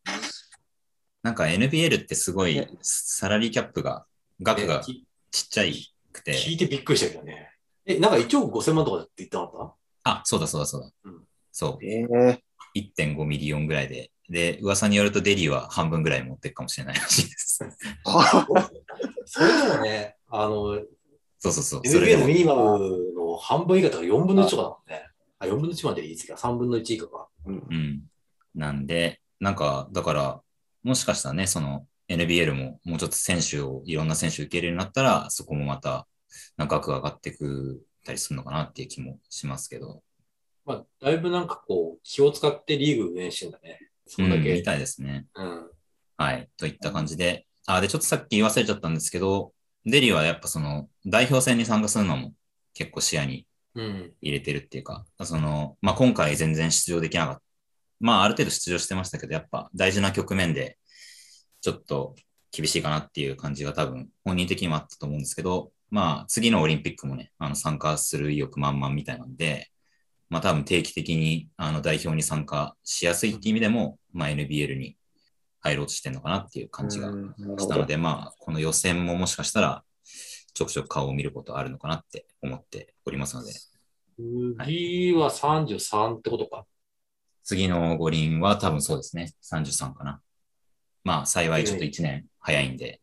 [1.22, 4.04] なんか NBL ってすごいねサラリーキャップが、
[4.42, 7.53] 額がちっちゃいくて、聞いてびっくりしたけどね。
[7.86, 10.90] え、なんか1億5000万とかって言ってなかっあ、そうだそうだそうだ。
[11.04, 11.84] うんそう。
[11.84, 12.42] ええ
[12.74, 14.10] 1.5ミリオンぐらいで。
[14.28, 17.60] で、噂によるとデリーは半分ぐらい持っていくかもしれないらしいです。
[19.26, 20.80] それでもね、あの、
[21.38, 21.86] そうそうそう。
[21.86, 25.06] それ NBA のでもミニマムの半分以下とか4分の1とかだもんね。
[25.38, 27.28] あ、4分の1までいいですか ?3 分の1以下か。
[27.44, 28.02] うんうん。
[28.54, 30.40] なんで、なんか、だから、
[30.82, 36.08] もしかしたらね、その NBL ももうちょっと選手を、いろんな選手受け入れるようになったら、そこもまた、
[36.56, 40.02] なんか額が上がってくたりするのかなっていう気もしますけど。
[40.64, 43.78] まあ、だいぶなんかこう、気を使ってリーグ運営してんだね。
[44.06, 44.50] そんだけ。
[44.50, 45.26] うんみたいですね。
[45.34, 45.70] うん。
[46.16, 46.48] はい。
[46.56, 47.46] といった感じで。
[47.66, 49.52] あ、で、ちょっとさっき言い忘れちゃったんですけど、
[49.84, 52.32] デリーはやっぱその代表戦に参加するのも
[52.72, 54.12] 結構視野にうん。
[54.20, 57.42] 入れてるっていうか、その、まあ、今回全然出場できなかった。
[58.00, 60.78] まあ、ある程度出場してましたけど、やっぱ大事な局面で、
[61.60, 62.14] ちょっと
[62.52, 69.70] 厳しいかなっていう感じが多分本人的にもあったと思うんですけど、まあ、次のオリンピックもね、あの参加する意欲満々みたいなんで、
[70.30, 74.96] まあ、多分定期的にあの代表に参加しやすいっていう意味でも、まあ、NBL に
[75.60, 77.08] 入ろうとしてるのかなっていう感じが
[77.58, 79.84] したので、まあ、この予選ももしかしたら、
[80.52, 83.52] ちょくちょく顔を見ることあるのかなって思っておりますので、
[84.64, 86.66] 次は33ってことか。
[87.42, 89.32] 次の五輪は多分そうですね。
[89.42, 90.20] 33かな。
[91.02, 93.00] まあ、幸いちょっと1年早いんで、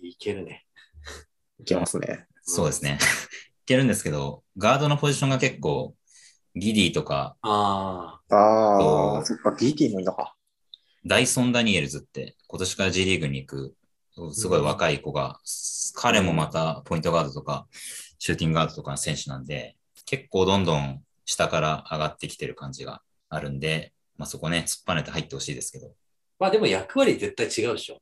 [0.00, 0.65] いけるね。
[1.60, 2.26] いけますね。
[2.42, 2.98] そうですね。
[3.64, 5.94] いけるんですけど、ガードのポジションが結構、
[6.54, 10.34] ギディとか、ああそあ、そっか、DT もいいのか。
[11.04, 13.74] ダイソン・ダニエルズって、今年から G リーグに行く、
[14.32, 15.38] すごい若い子が、
[15.94, 17.66] 彼もまたポイントガードとか、
[18.18, 25.92] シューティングガードとかの選手なんで、結構どんどん下から上がってきてる感じがあるんで、まあそこね、突っぱねて入ってほしいですけど。
[26.38, 28.00] まあでも役割絶対違うでしょ。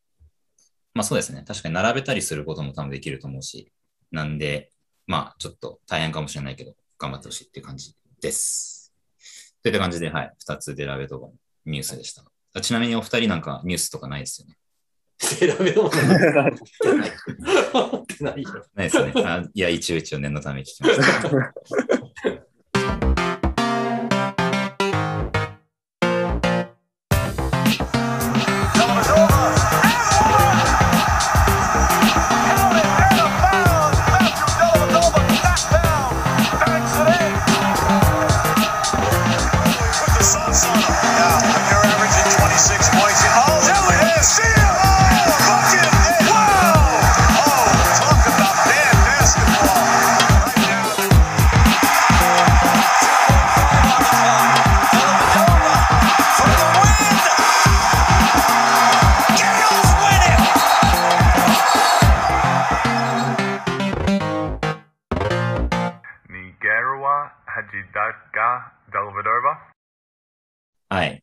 [0.94, 1.44] まあそうですね。
[1.46, 3.72] 確かに並べたりすることも多分できると思うし。
[4.12, 4.70] なんで、
[5.06, 8.94] まあちょっと大変かもしれないけど、頑張ってほしいっていう感じです。
[9.62, 10.32] といった感じで、はい。
[10.38, 11.32] 二つデラベとかの
[11.66, 12.22] ニュースでした。
[12.54, 14.56] あちなみにお二人なんかニュースとかないですよね。
[15.18, 16.20] 選べるもの持っ
[18.06, 18.34] てない。
[18.34, 18.66] ないよ。
[18.74, 19.12] ないですよね。
[19.24, 22.03] あいや、一応一応念のため聞きました。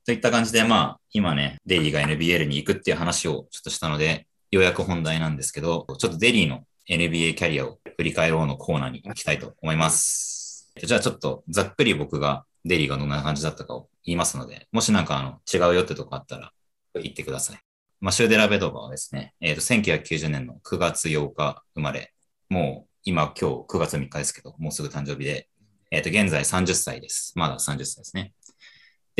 [0.06, 10.72] といった感じで、まあ、今ね、デリーが NBL に行くっていう話をちょっとしたので、ようやく本題なんですけど、ちょっとデリーの NBA キャリアを振り返ろうのコーナーに行きたいと思います。
[10.76, 16.52] じゃあちょっとざっくり僕がデリーがどんな感じだったかを言いますので、もしなんかあの違うよってとこあったら
[16.96, 17.60] 言ってください。
[18.00, 22.14] まあ、シューデラ・ベドバはですね、えっ、と、1990年の9月8日生まれ、
[22.50, 25.48] もう今今日9月3日ですけど、もうすぐ誕生日で、
[25.92, 27.34] えっ、と、現在30歳です。
[27.36, 28.34] まだ30歳ですね。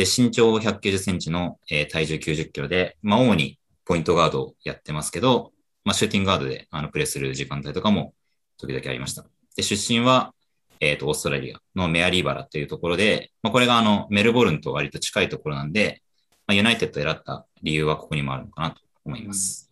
[0.01, 5.51] で、身長190センチの、えー体重90キロで、まあ、主にポイントガードをやってますけど、
[5.83, 8.15] まあ、シューティングガードであのプレーする時間帯とかも
[8.57, 9.25] 時々ありました。
[9.55, 10.33] で、出身は、
[10.79, 16.01] えっ、と、オーストラリアのメアリーバラというところで、まあ、これがあの、メルボルンと割と近いところなんで、
[16.47, 19.69] まあ、ユナイテッドを選んだ理由はここにもあるのかなと思います。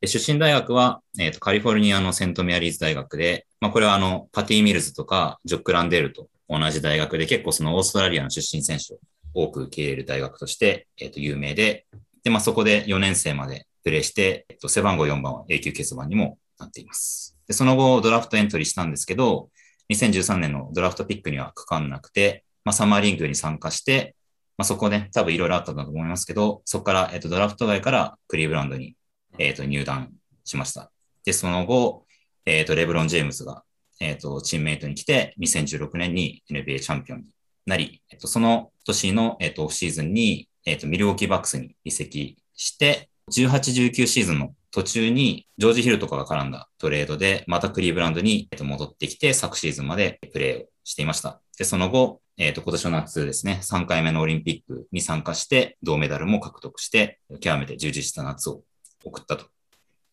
[0.00, 8.98] で出身大学は、えっ、と、カリフォルニアのセントメアリーズ大学で、まあ、これはあの、パティ・ミルズとか、ジョック・ランデールと同じ大学で、結構そのオーストラリアの出身選手を
[9.34, 11.86] 多く受け入れる大学として、えっ、と、有名で、
[12.22, 17.36] で、まあ、そこで4年生までプレーして、えっと、背番号4番は永久欠番にもなっています。
[17.46, 19.50] で、その後、ドラフトエントリーしたんですけど、
[19.90, 24.14] 2013年のドラフトピックにはかかんなくて、まあ、サマーリングに参加して、
[24.56, 28.94] まあ、そこで、多分いろいろあったんだと思いますけど、そこから、えっと、ドラフト外からクリーブランドに、
[29.38, 30.12] えっと、入団
[30.44, 30.92] しました。
[31.24, 32.04] で、その後、
[32.44, 33.64] えっと、レブロン・ジェームズが、
[34.00, 37.24] えっと、チームメイトに来て、2016年に NBA チャンピオンに
[37.66, 51.40] なり、えっと、その年の、えっと、オフシーズンに、えっと、ミルウォーキーバックスに移籍して、18、19シーズンの途中に、ジョージ・ヒルとかが絡んだトレードで、またクリーブランドにえっと戻ってきて、昨シーズンまでプレーをしていました。
[51.58, 58.62] で、その後、えっ、と、今年の夏ですね、3回目のオリンピックに参加して、銅メダルも獲得して、極めて充実した夏を
[59.04, 59.46] 送ったと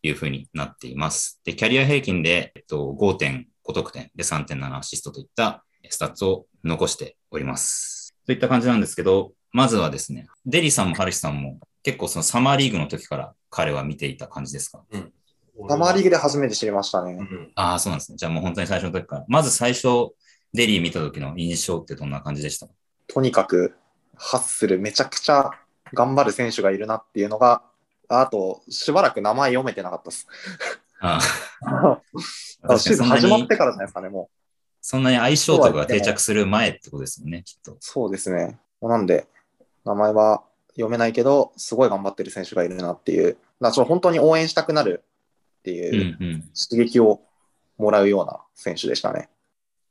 [0.02, 1.40] いうふうになっています。
[1.46, 8.07] で、キャリア平均で、えっと、5.5得点で3.7アシストといったスタッツを残しております。
[8.28, 14.84] といった感じなんですけど、まずはですね、デリーさんもハルヒさんも結構そのサマーリーグの時から彼は見ていた感じですか？
[15.70, 17.14] サマーリーグで初めて知りましたね。
[17.14, 18.18] うんああ、そうなんですね。
[18.18, 19.26] じゃあもう本当に最初の時から。
[19.28, 19.88] まず最初、
[20.54, 22.68] デリー見た時の印象ってどんな感じでした？
[23.08, 23.74] とにかく、
[24.18, 25.52] ハッスルめちゃくちゃ
[25.94, 27.64] 頑張る選手がいるなっていうのが、
[28.10, 30.28] あと、しばらく名前読めてなかったです。
[31.00, 31.20] あ
[32.64, 34.37] あシーズン始まってからじゃないですかね、もう。
[34.90, 37.76] そんなに相性とかが定着する前ってことですよね、きっと。
[37.82, 38.58] そうですね。
[38.82, 39.28] なんで、
[39.84, 40.46] 名前は
[40.76, 45.04] 読めないけど、すごい頑張ってる選手がいるなっていう、だからちょ本当に応援したくなる
[45.60, 46.42] ってうんいううん。
[46.58, 47.20] 刺激を
[47.78, 49.28] もらうような選手でしたね。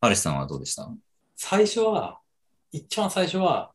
[0.00, 0.90] ハルシさんはどうでした？
[1.36, 2.20] 最初は、
[2.72, 3.72] 一番最初は、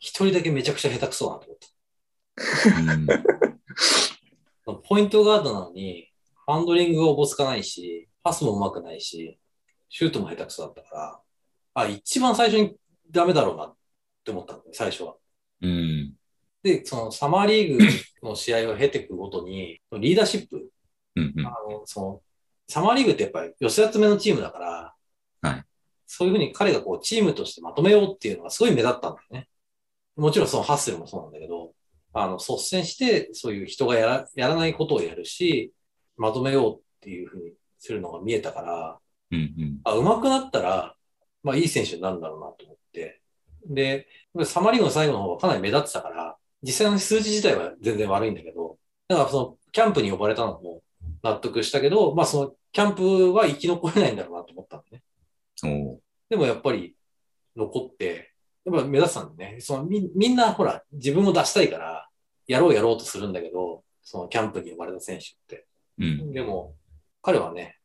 [0.00, 4.72] 一人だけめちゃくちゃ下手くそだなと思った。
[4.72, 6.08] うん ポイントガードなのに、
[6.48, 9.38] ハンドリングがおぼつかないし、パスも上手くないし、
[9.96, 11.20] シュートも下手くそだったから、
[11.74, 12.74] あ、一番最初に
[13.12, 13.76] ダメだろうなっ
[14.24, 15.14] て思ったんだよ、最初は。
[15.62, 16.14] うん。
[16.64, 20.68] で、そのサマーリーグの試合を経ていくごとに、リーダーシップ、
[21.14, 22.22] うんうんあの、その、
[22.68, 24.94] サマーリーグってやっぱり寄せ集めのチームだから、
[25.48, 25.64] はい
[26.06, 29.48] そういうふうに彼がこうチームとしてまとめようっていうのがすごい目立ったんだよね。
[30.16, 31.72] もちろんそのハッスルもそうなんだけど、
[32.12, 35.72] あの、率先してそういう人がやらやらないことをやるし、
[36.16, 38.98] まとめようっていうふうにするのが見えたから、
[39.30, 39.80] うんうん。
[39.84, 40.94] あ、上手くなったら、
[41.42, 43.20] まあいい選手になるんだろうなと思って。
[43.66, 44.06] で、
[44.44, 50.82] サマリーグの最後の方はかなり目立ってたから、実際の数字自体は全然悪いんだけど、だからそのキャンプに呼ばれたのも
[51.22, 55.02] 納得したけど、まあそのキャンプは生き残れないんだろうなと思ったのね。
[55.62, 55.98] おー
[56.30, 56.96] でもやっぱり
[57.56, 58.32] 残って、
[58.64, 59.56] やっぱ目立ってたんだね。
[59.60, 62.08] そのみみんなほら自分を出したいから、
[62.46, 65.66] やろうやろうとするんだけど、そのキャンプに呼ばれた選手って。
[65.98, 66.32] うん。
[66.32, 66.74] でも、
[67.22, 67.76] 彼はね、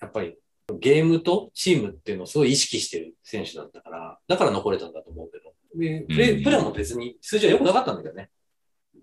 [0.00, 0.36] やっぱり
[0.80, 5.52] ゲームとチームっていうのをすごい意識してる選手だったから、だから残れたんだと思うけど。
[5.76, 8.30] で、プレプレーも別に数字は良くなかったんだけどね。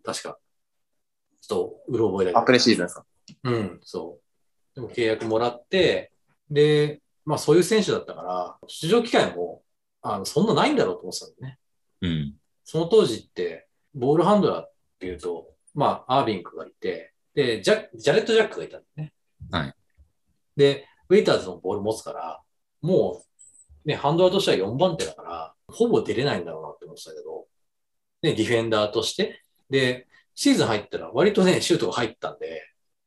[0.04, 0.40] 確か。
[1.42, 2.40] ちょっと、うろ覚えだけど。
[2.40, 3.06] あ、プレシーズンですか。
[3.44, 4.20] うん、そ
[4.74, 4.76] う。
[4.76, 6.12] でも契約もらって、
[6.50, 9.62] で、まあそういう選手だったから、出場機会も、
[10.02, 11.60] あの、そんなないんだろうと思ってたんだよね。
[12.02, 12.36] うん。
[12.64, 19.14] その当時って、ボールハンドラーっていうと、まあ、アービンクがいて、で、ジャジャレット・ジャックがいたんだよね。
[19.52, 19.76] はい。
[20.56, 22.42] で、ウェイターズのボール持つから、
[22.82, 23.22] も
[23.86, 27.48] う、ね、ハンドラーとしては4番手だから、ほぼ出れないんだろうなって思ってたけど、
[28.22, 32.64] ね、ディフェンダーとして、で、シーズン入ったら割とね、シュートが入ったんで、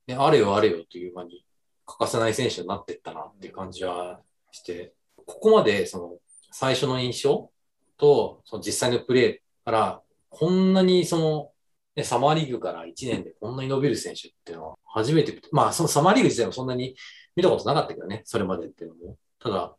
[0.07, 1.47] ね、あれよあれよという間に
[1.87, 4.93] 欠かせない選手になってったなっていう感じはして、
[5.27, 6.19] ここまでその
[6.53, 7.51] 最初の印象
[7.97, 11.51] とその実際のプレーから、こんなにその、
[11.97, 16.97] ね、サマーリーグから1年でこんなに伸びる選手っていうのは初めて、まあそのサマーリーグ自体もそんなに
[17.37, 19.17] 見たことなかったけどね、それまでっていうのも。
[19.39, 19.75] ただ、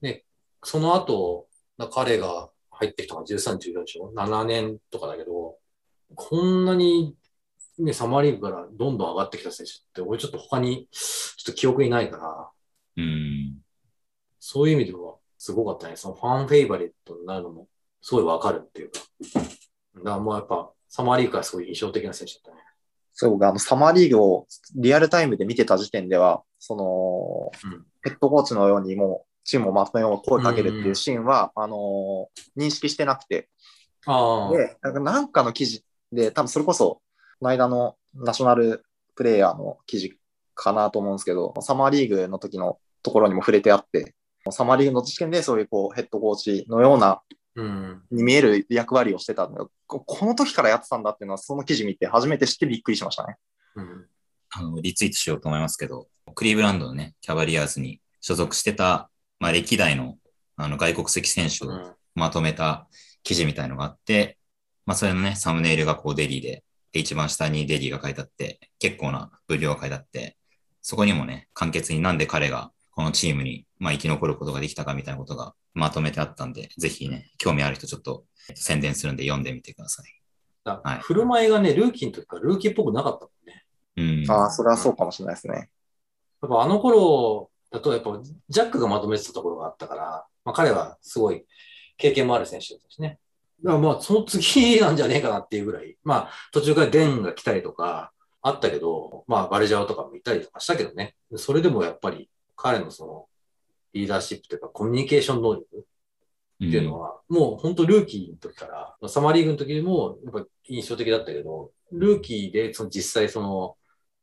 [0.00, 0.24] ね、
[0.62, 1.48] その後、
[1.92, 5.56] 彼が入ってきたのが13、14でしょ ?7 年とかだけど、
[6.14, 7.16] こんなに、
[7.78, 12.50] ね、サマーリーグからどんどん上がってきた選手って、俺ちょっと他に、ちょっと記憶にないから、
[12.96, 13.58] うん。
[14.38, 15.96] そういう意味ではすごかったね。
[15.96, 17.68] そのファンフェイバリットになるのも
[18.02, 19.00] すごいわかるっていうか。
[19.96, 22.71] だからもうやっぱ、サマーリーグがすごい印象的な選手だったね。
[23.12, 33.48] そう、僕あの、サマーリーグをリアルタイムで見てた時点では、その、うんヘッドコーチのようにもう、チームをまとめよう、声かけるっていうシーンは、あのー認識してなくて、
[34.06, 34.90] ああ。
[34.92, 37.00] で、なんかの記事で、多分それこそ、
[37.38, 40.18] この間のナショナルプレイヤーの記事
[40.54, 44.14] かなと思うんですけど、サマーリーグの時のところにも触れてあって、
[44.50, 47.38] サマーリーグの時点でそういうこうヘッドコーチのようなうん。
[47.54, 49.70] に見える役割をしてたんだよ。
[49.86, 53.36] ここの時からやってたんだっていうのは、その記事見て初めて知ってびっくりしましたね。
[53.76, 54.06] うん。
[54.50, 60.18] あの、リツイートしようと思いますけど、クリーブランドのね、キャバリアーズに所属してた、まあ、歴代の、
[60.56, 61.92] あの、外国籍選手をうん。
[62.14, 62.88] まとめた
[63.22, 64.36] 記事みたいのがあって、
[64.84, 70.36] まあ、それのね、サムネイルがこうデリーで、で、一番下にデリーが書いてあって、結構な分量が書いてあって、
[70.82, 78.24] そこにもね、簡潔になんで彼がこのチームに、まあ、生き残ることができたかみたいなことがまとめてあったんで、ぜひね、興味ある人ちょっっと
[78.54, 80.06] 宣伝するんで読んでみてください。
[80.64, 83.64] だはい振る舞いがね、ルーキーの時からルーキーっぽくなかったもんね。
[83.96, 84.30] うん。
[84.30, 85.70] ああ、それはそうかもしれないですね。
[86.42, 91.44] やっぱあの頃だと、やっぱジャックがまとめてたところがあったから、まあ彼はすごい
[91.96, 93.18] 経験もある選手だったしね。
[93.64, 101.14] だからまあその次なんじゃねえかなっていうぐらい、まあ途中からデンが来たりとかあったけど、まあバルジャオとかもいたりとかしたけどね。
[101.36, 102.28] それでもやっぱり
[102.62, 103.26] 彼のその
[103.92, 113.76] リーダーシップというかコミュニケーション能力うんっていうのは、もう本当ルーキーの時から、サマーリーグの時でもやっぱ印象的だったけど、ルーキーでその実際その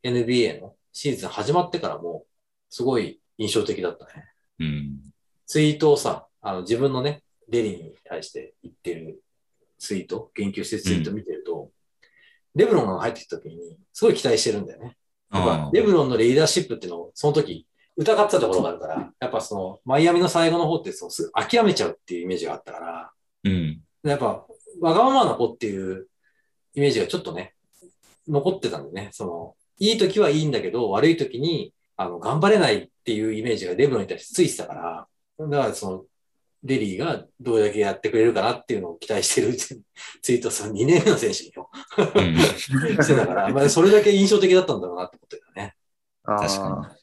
[0.04, 2.24] NBA のシーズン始まってからも、
[2.70, 4.26] すごい印象的だったね。
[4.60, 5.00] うん。
[5.46, 9.22] ツイートをさ、あの自分のね、デリーに対して言ってる
[9.78, 11.72] ツイート、言及してるツイート見てると、
[12.56, 14.98] レブロンが入ってきた時に、すごい期待してるんだよね。
[15.74, 17.68] レブロンのリーダーシップっていうのを、その時、
[18.00, 23.12] 疑ってたところがあるから、やっぱその、マイアミの最後の方ってそう、すぐ諦めちゃうっていうイメージがあったから、
[23.44, 23.82] うん。
[24.04, 24.46] やっぱ、
[24.80, 26.08] わがままな子っていう
[26.76, 27.56] イメージがちょっとね、
[28.26, 35.08] 残ってたんでね、その、いい時はいいんだけど、悪い時に、あの、頑張れないっていうイメージがレブロンに対してついてたから、
[35.48, 36.06] だからその、
[36.64, 39.82] デリーがどれだけやってくれるかなっていうのを期待してるツ
[40.34, 42.36] イートをその2年目の選手にようん。
[43.04, 45.76] してたから、まあそれだけ印象的だったんだろうなって思ってたね。
[46.24, 46.96] 確か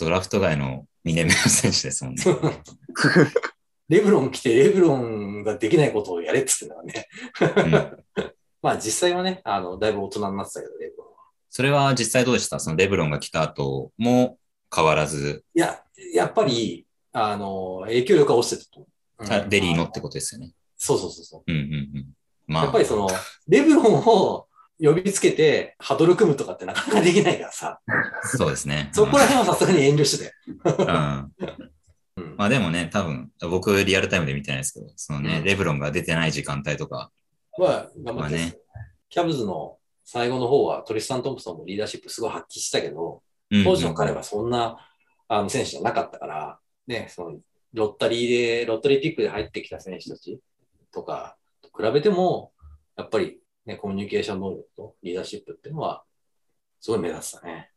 [0.00, 2.24] ドラフト外の2年目の選手ですもんね。
[3.88, 8.04] レブロン来て、レブロンができないことをやれって言ってたからね。
[8.16, 8.30] うん
[8.62, 11.12] まあ実際はね、あの、だいぶ大人になってたけど、レブロンは。
[11.48, 12.60] それは実際どうでした？
[12.60, 14.38] そのレブロンが来た後も
[14.74, 15.82] 変わらず、いや、
[16.14, 19.32] やっぱり、あの、影響力が落ちてたと思う。
[19.32, 20.52] あデリーのってとことですよね。
[20.76, 21.42] そうそうそうそう。
[21.50, 22.06] うんうんうん。
[22.46, 23.08] まあ、やっぱりその、
[23.48, 24.46] レブロンを
[24.82, 27.80] 呼びつけて、ハドル組むとかってなかなかできないからさ、
[28.24, 28.90] そうですね。
[28.92, 30.76] そこら辺はさすがに遠慮してたよ。
[32.16, 32.24] うん。
[32.24, 32.36] うん。
[32.36, 35.44] まあでもね、多分、僕リアルタイムで見てないですけど、そのね、うん。
[35.44, 37.10] レブロンが出てない時間帯とか、
[37.58, 38.56] まあ、頑張ってね。
[39.10, 43.64] キャブズの最後の方はトリスタン・トンプソンもリーダーシップすごい発揮したけど、うん。
[43.64, 44.78] 当時の彼はそんな、
[45.28, 47.38] あの選手じゃなかったから、ね、その
[47.74, 50.40] ロッタリーで、ロッタリーピックで入ってきた選手たち
[50.90, 52.52] とかと比べても、
[52.96, 53.39] やっぱり
[53.70, 56.02] ね、コミュニケーション能力とリーダーシップっていうのは、
[56.80, 57.70] すごい目立つたね。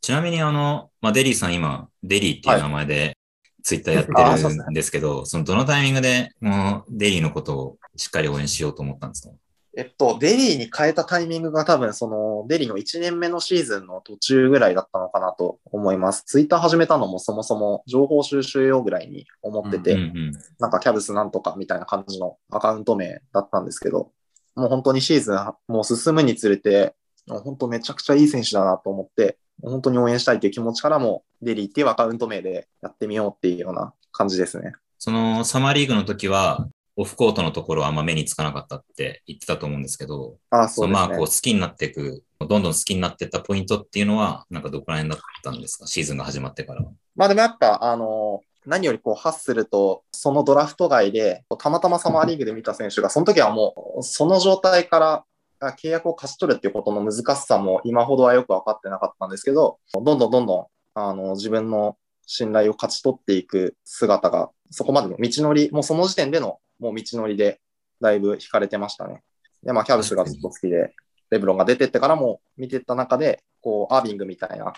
[0.00, 3.16] ちなみにあの、まあ、デリーさん今、デリーっていう名前で
[3.62, 9.34] ツイッターやってるんですけど、そのどのタイミングでもうデリーのことをしっかり応援しようと思ったんですか？
[9.76, 16.24] えっと、デリーに変えたタイミングが多分、その、デリーの1年目のシーズンの途中ぐらいだったのかなと思います。
[16.24, 20.32] ツイッター始めたのもそもそも情報収集用ぐらいに思ってて、うんうん。
[20.58, 24.10] なんかキャブスなんとかみたいな感じのアカウント名だったんですけど、
[24.58, 26.94] もう本当にシーズンもう進むにつれて、
[27.26, 34.72] 本当めちゃくちゃいい選手だなと思って、本当に応援したいという気持ちからも、デリーっていうアカウント名でやってみようっていうような感じですね。
[34.98, 41.08] そのサマーリーグの時は、オフコートのところはあんま目につかなかったって言ってたと思うんですけど、ああ、そうですね。
[41.08, 45.86] まあこう好きになっていく、どんどん好きになっていったポイントっていうのは、なんかどこら辺だったんですか？
[45.86, 46.90] シーズンが始まってからは。
[47.14, 55.24] まあでもやっぱ、あの、何よりこう、ハッスルと、そのドラフト外で、たまたまサマーリーグで見た選手が、その時はもう、その状態から
[55.60, 61.96] あ契約を勝ち取るっていうことの難しさも今ほどはよく分かってなかったんですけど、どんどんどんどん、あの、自分の
[62.26, 67.60] 信頼を勝ち取っていく姿が、そこまでの道のり、もうその時点での、もう道のりで、
[68.00, 69.22] だいぶ惹かれてましたね。
[69.62, 70.94] で、まあ、キャブスがずっと好きで、
[71.30, 74.72] レブロンが出てってからも見てった中で、こう、アービングみたいな、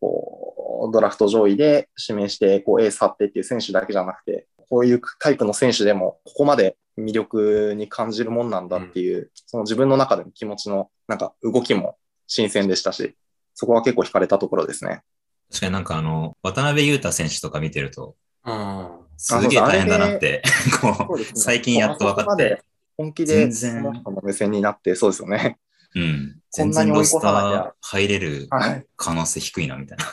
[0.00, 0.51] こう、
[0.90, 13.14] ドラフト上位で指名して、こう、エース張ってっていう選手だけじゃなくて、こういうタイプの選手でも、ここまで魅力に感じるもんなんだっていう、その自分の中での気持ちの、なんか、動きも新鮮でしたし、
[13.54, 15.02] そこは結構惹かれたところですね。
[15.50, 18.88] 確かになんかあの、渡辺裕太選手とか見てると、うん。
[19.16, 20.42] すげえ大変だなって、
[20.80, 22.62] こう、ね最近やっと分かってこうあそこまで、
[22.96, 25.58] 本気で、全然その人の目線になって、そうですよね。
[25.94, 26.40] うん。
[26.50, 28.86] こん全然ロスター入れるはい。
[28.96, 30.04] 可能性低いな、みたいな。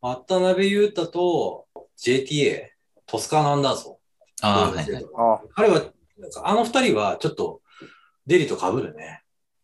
[0.00, 1.66] 渡辺裕太と
[1.98, 2.68] JTA、
[3.06, 3.96] トスカーナ・アンダーソン。
[4.42, 5.04] ああ、はいはい。
[5.16, 5.82] あ彼は、
[6.18, 7.60] なんかあの二人はちょっと
[8.26, 9.22] デリと被るね。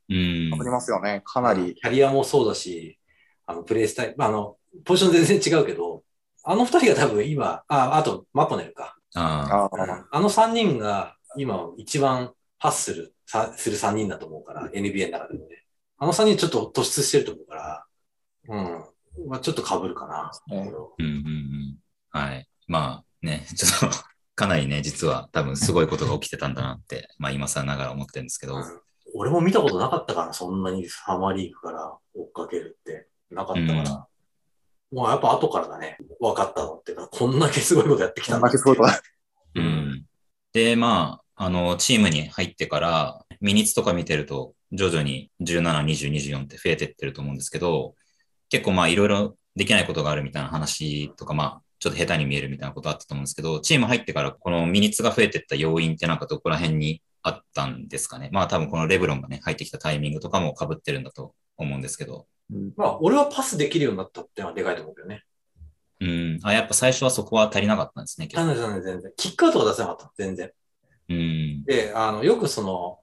[0.08, 0.60] うんあ、。
[0.60, 1.22] ありますよね。
[1.24, 1.74] かなり。
[1.74, 2.98] キャリアもそうだし、
[3.46, 6.02] あの、プレイスタイル、まあ、あの、ポジション全然違うけど、
[6.42, 8.96] あの二人が多分今、あ、あと、マコネルか。
[9.14, 15.64] ああ、あの三人が今一番パスする、さする三人だと思うから、NBA の中でもね。
[15.96, 17.86] あの三人ちょっと突出してると思うから、
[18.48, 18.84] うん。
[19.28, 20.30] まあ、ちょっと被るかな。
[20.48, 21.78] ねうんうんうん。
[22.10, 22.48] はい。
[22.66, 23.98] まあね、 ちょっと、
[24.34, 28.80] かなりね、実は多分すごいことが起きてたんだなって、 まあ今更ながら思ってるんですけど、うん
[29.16, 34.08] 俺も見たことなかったから、そんなにサマーリーグから追っかけるってなかったから、
[34.90, 39.00] もうやっぱ後からだね、分かったのってこんだけすごいことやってきたこんんだだけすごいことだ。
[39.54, 40.04] うん。
[40.52, 47.94] で、まあ、あの、チームに入ってから、ミニッツとか見てると、徐々に17、20、24って増えてってると思うんですけど、
[48.54, 58.28] 結構まあ、いろいろできないことがあるみたいな話とか、まあ、ちょっと下手に見えるみたいなことあったと思うんですけど、チーム入ってからこのミニッツが増えてった要因ってなんかどこら辺にあったんですかね？
[58.32, 62.26] まあ多分このレブロンがね、入ってきたタイミングとかも被ってるんだと思うんですけど。
[62.76, 65.24] まあ、俺はパスできるようになったっていうのはでかいと思うけどね。
[66.00, 66.38] うん。
[66.44, 68.28] あ、やっぱ最初はそこは足りなかったんですね。
[68.28, 69.12] 結構全然全然。
[69.16, 70.52] キックアウトが出せなかったの全然。
[71.08, 71.64] うん。
[71.64, 73.00] で、あの、よくその、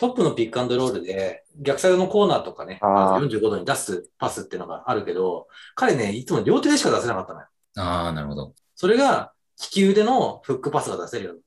[0.00, 7.46] トップのピックアンドロールで、逆サイドのコーナーとかね、あーあの45度に出すパスっていうのがあるけど、彼ね、いつも両手でしか出せなかったのよ。
[7.76, 8.54] ああ、なるほど。
[8.74, 11.40] それが、利き腕のフックパスが出せるように。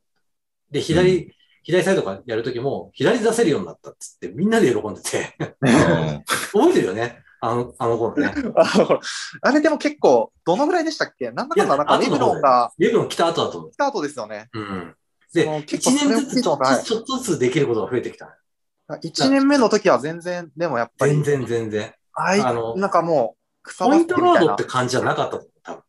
[0.69, 1.31] で、左、う
[1.63, 6.23] 左サイドからやるときも、左で出せるようになったっつって、みんなで喜んでて、うん
[6.53, 7.23] 覚えてるよね？
[7.41, 8.31] あの、あの頃ね。
[8.55, 8.99] あ
[9.41, 11.31] あれでも結構、どのぐらいでしたっけ？
[11.31, 13.73] なんだかんだ、なんかレブロンがレブロン来た後だと思う。
[13.73, 14.49] スタートですよね。
[14.53, 14.95] うん。
[15.33, 18.37] でその一結構それ年ずつちょっとはいちょっとずつできることが増えてきた。
[18.97, 21.93] 1年目の時は全然、でもやっぱり、全然全然。
[22.15, 25.83] あいなんかもう、草ポイントガードって感じじゃなかったと思う、多分。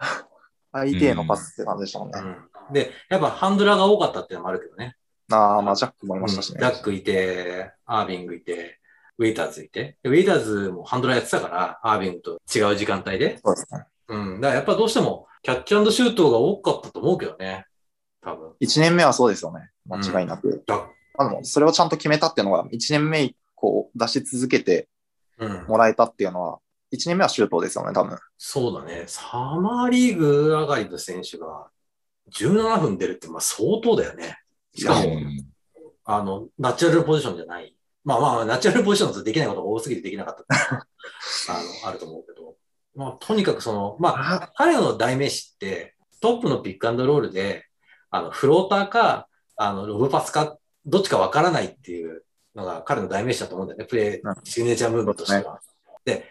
[0.72, 2.20] 相手へのパスって感じでしたもんね。
[2.68, 2.72] うん。
[2.72, 4.96] で、やっぱハンドラーが多かったっていうのもあるけどね。
[5.30, 6.60] ああ、まあ、ジャックもいましたしね。
[6.60, 8.80] ジャックいて、アービングいて、
[9.18, 9.96] ウェイターズいて。
[10.02, 13.38] でウェイターズもハンドラーやってたから、アービングと違う時間帯で。
[13.44, 13.84] そうですね。
[14.08, 14.40] うん。
[14.40, 17.66] だからやっぱどうしても、キャッチシュートが多かったと思うけどね。
[18.22, 18.52] 多分。
[18.60, 19.70] 1年目はそうですよね。
[19.86, 20.64] 間違いなく。
[20.66, 24.88] だあの、それをちゃんと決めたっていうのが、1年目以降出し続けて
[25.38, 25.64] うん。
[25.66, 26.58] もらえたっていうのは、
[26.92, 28.18] 1年目はシュートですよね、多分。
[28.38, 29.04] そうだね。
[29.06, 31.68] サマーリーグ上がりの選手が
[32.30, 34.38] 17分出るって、まあ相当だよね。
[34.74, 35.54] しかも、うん
[36.04, 37.74] あの、ナチュラルポジションじゃない。
[38.04, 40.44] まあまあ、ナチュラルポジションだとできないことが多すぎてできなかった
[41.48, 42.56] あの、あると思うけど。
[42.94, 47.64] まあ、とにかくその、まあ、あ彼の代名詞って、トップのピックアンドロールで、
[48.10, 52.24] あの、フローターか、あの、ロブパスか、どっちかわからないっていう
[52.54, 53.84] のが彼の代名詞だと思うんだよね。
[53.86, 55.60] プレうんイ、シグネチャームーブとしては。
[56.04, 56.28] で、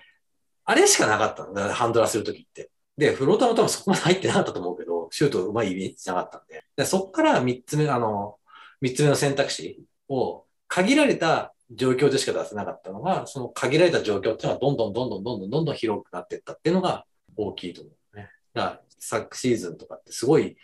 [0.66, 2.70] あれしかなかったんだ、ハンドラーするときって。
[2.98, 6.64] で、フローターも多分そこまで入ってなかったと思うけど、シュートうまいイメージなかったんで。
[6.76, 8.38] でそこから三つ目、あの、
[8.82, 18.30] 三つ目の選択肢を限られた状況でしか出せなかったのが、その限られた状況っていうのはどんどんどんどんどんどんどんどん広くなっていったっていうのが大きいと思うね。
[18.54, 20.56] だから、昨シーズンとかってすごい、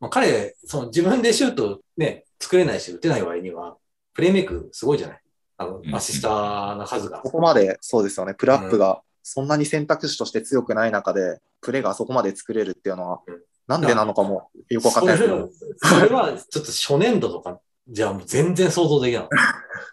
[0.00, 3.76] まあ、彼、その自分でシュートね、作れないし打てない割には、
[4.12, 5.20] プレイメイクすごいじゃない？
[5.56, 7.18] あのう、んアシスターの数が。
[7.20, 19.28] ここまでそうですよね、プルアップがそんなに選択肢として強くない中で、プレーがあそこまで作れるっていうのはうん、なんでなのかもよくわかんないですけど、それそれはちょっと初年度とか、じゃあもう全然想像できない。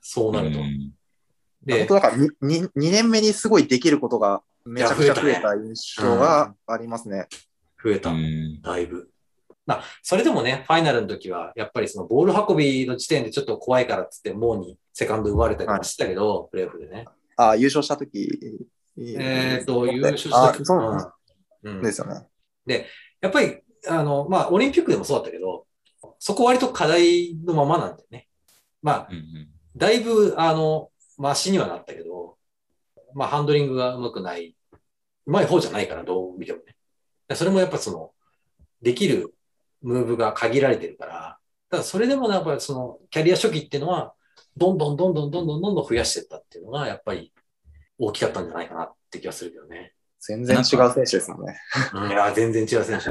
[0.01, 0.59] そうなると。
[0.59, 0.91] うん
[1.63, 7.27] 本で当、だから 2, 2年目にすごいできることがめちゃくちゃ増えた印象がありますね。
[7.83, 8.09] 増えた。
[8.09, 9.10] うんだいぶ。
[9.71, 17.05] まあ、それでもね、ファイナルの時は、やっぱりそのボール運びの時点でちょっと怖いからっつって、モーにセカンド奪われたりとかしたけど、プレーオフでね。
[17.37, 18.59] あ優勝した時？
[18.97, 21.07] えっ、と、優勝した時あそうなんです
[21.63, 22.07] うんうんですよ
[22.65, 22.87] ね。
[23.21, 23.57] やっぱり、
[23.87, 25.65] あの、まあ、オリンピックでもそうだったけど、
[26.19, 28.27] そこ割と課題のままなんだよね。
[28.81, 32.35] まあ、うんうんだいぶ、あの、マシにはなったけど、
[33.13, 34.53] まあ、ハンドリングが上手くない、
[35.25, 36.75] 上手い方じゃないから、どう見てもね。
[37.35, 38.11] それもやっぱその、
[38.81, 39.33] できる
[39.81, 41.37] ムーブが限られてるから、
[41.69, 44.13] ただそれでもやっぱりその、キャリア初期っていうのは、
[44.57, 47.33] どんどんどんどんどんどんどん増やしていったっていうのが、やっぱり
[47.97, 49.93] 大きかったんじゃないかなって気がするけどね。
[50.19, 51.57] 全然違う選手ですもんね。
[52.09, 53.05] いや、全然違う選手。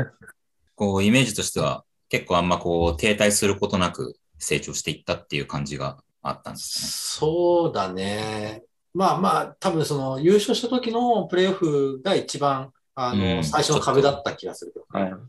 [0.75, 8.62] こう、イメージとしては、結構あんまこう、停滞することなく成長していったっていう感じがあったんですそうだね。
[8.93, 15.11] まあまあ、多分その優勝した時のプレーオフが一番、あの、うん最初の壁だった気がするけどね。
[15.11, 15.21] はい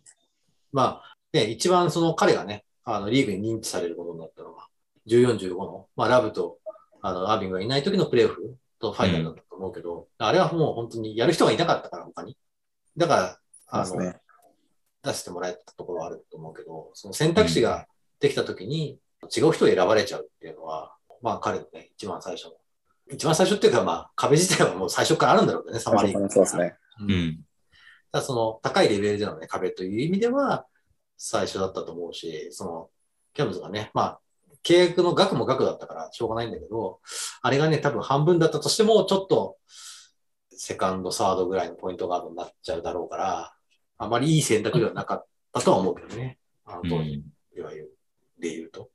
[0.73, 4.67] まあ、ね、一番その彼がね、あの、リーグに認知されることになったのが、
[5.07, 6.59] 14、15の、まあ、ラブと、
[7.01, 12.37] あの、アービングがいない時のプレーオフとファイナルだったと思うけど、あれはもう本当にやる人がいなかったから、他に。
[12.97, 14.17] だから、あの、ね。
[15.03, 17.87] 出してもらえたところはあると思うけど、その選択肢が
[18.19, 18.99] できたときに
[19.35, 22.51] 違う人を選ばれちゃうっていうのは、まあ彼のね、一番最初の。
[23.11, 26.75] 一番最初っていうかまあ壁自体はもう最初からあるんだろうね、サマリーそうですね。
[26.99, 27.39] うん
[28.11, 30.65] だその高いレベルでのね、壁という意味では
[31.23, 32.89] 最初だったと思うし、その
[33.33, 34.19] キャブズがね、まあ
[34.63, 36.99] 契約の額も額だったからしょうがないんだけど、
[37.41, 39.57] あれがね、多分半分だったとしても、ちょっと
[40.49, 43.53] セカンド、サードぐらいのポイントガードになっちゃうだろうから、
[43.97, 46.39] あまりいい選択ではなかったとは思うけどね。
[46.65, 47.23] あのう当時ん
[47.55, 47.89] では言う、
[48.39, 48.89] で言うと。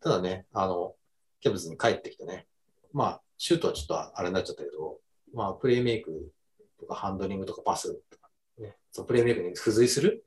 [0.00, 0.94] ただね、あの、
[1.40, 2.46] キャブズに帰ってきてね、
[2.92, 4.98] まあ、シュートはちょっとあれになっちゃったけど、
[5.34, 6.32] まあ、プレイメイク
[6.78, 8.28] とかハンドリングとかパスとか、
[8.58, 10.24] ね、そのプレイメイクに付随する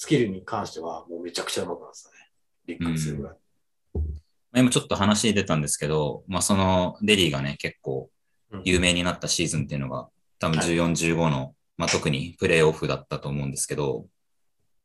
[0.00, 2.14] スキルに関しては、もうめちゃくちゃ上手くなってたね。
[2.66, 3.36] びっくりするぐらい。
[3.94, 4.00] ま
[4.52, 8.08] あ今ちょっと話出たんですけど、まあそのデリーがね、結構
[8.52, 8.62] うん。
[8.64, 10.68] 有名になったシーズンっていうのが、多分はい。
[10.68, 14.06] 14、15の、まあ特にプレイオフだったと思うんですけど、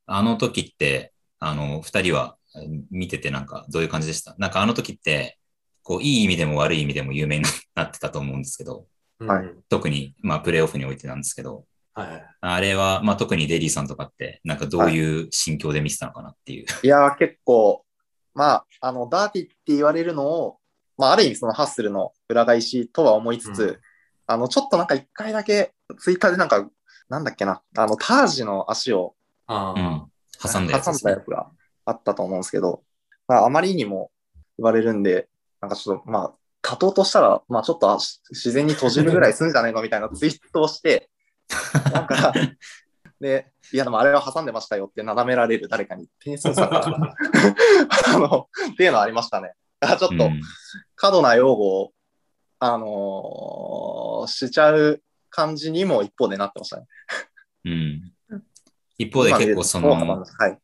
[0.07, 4.33] あの時って、あの、二人はえ見ててなんかどういう感じでした？
[4.39, 5.37] なんかあの時って、
[5.83, 7.45] こう、いい意味でも悪い意味でも有名に
[7.75, 8.87] なってたと思うんですけど、
[9.19, 9.45] はい。
[9.45, 12.25] うん特に、まあプレイオフにおいてなんですけど、はいはい。
[12.41, 16.65] あれは、まあ特にデリーさんとかって、なんかどういう心境で見てたのかなっていう。
[16.83, 17.85] いやー、結構、
[18.33, 20.57] まあ、あの、ダーティって言われるのを、
[20.97, 23.79] まあ、ある意味そのハッスルの裏返しとは思いつつ、うん
[24.25, 26.67] あの、ちょっとなんか一回だけ、ツイッターでなんか、
[27.09, 29.15] なんだっけな、あの、タージの足を
[29.47, 30.11] あうん。
[30.41, 31.11] 挟んだやつ挟んですね。
[31.11, 31.51] だやつが
[31.85, 32.83] あったと思うんですけど、
[33.27, 34.11] まあ、あまりにも
[34.57, 35.27] 言われるんで、
[35.61, 36.33] なんかちょっと、まあ、
[36.63, 41.09] 勝とうとしたら、まあ、ちょっと自然に閉じるぐらいするんじゃないのみたいなツイートをして、
[41.91, 42.33] なんか、
[43.19, 49.53] で、いや、でもあれは挟んでましたよってなめられる誰かに、点数差あの、っていうのはありましたね。
[49.79, 50.41] だからちょっとうん
[50.95, 51.91] 過度な用語を、
[52.59, 56.85] あのーしちゃう感じにも一方でなってましたね。
[57.65, 58.13] うん。
[58.97, 60.57] 一方で結構その、はい。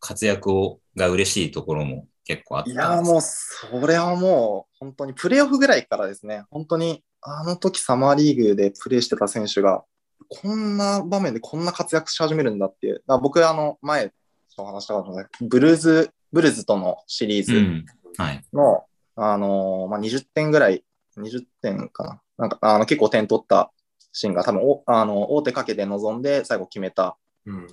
[0.00, 9.84] 活躍をが嬉しいところも結構あったんいやーもう、それはもう、本当にプレーオフぐらいからですね、本当に、あの時サマーリーグでプレーしてた選手が、
[10.28, 13.02] こんな場面でこんな活躍し始めるんだっていう。
[13.06, 15.26] だ僕、あの、前、ちょっと話したかもしれない。
[15.40, 17.84] ブルーズ、ブルーズとのシリーズうん。
[18.16, 18.42] はい。
[18.52, 18.84] の、
[19.16, 20.84] あのーまあ、20点ぐらい、
[21.16, 22.20] 20点かな。
[22.38, 23.72] なんか、あの、結構点取った
[24.12, 27.16] シーンが多分お、あの、大手かけて臨んで最後決めた、
[27.46, 27.66] うん。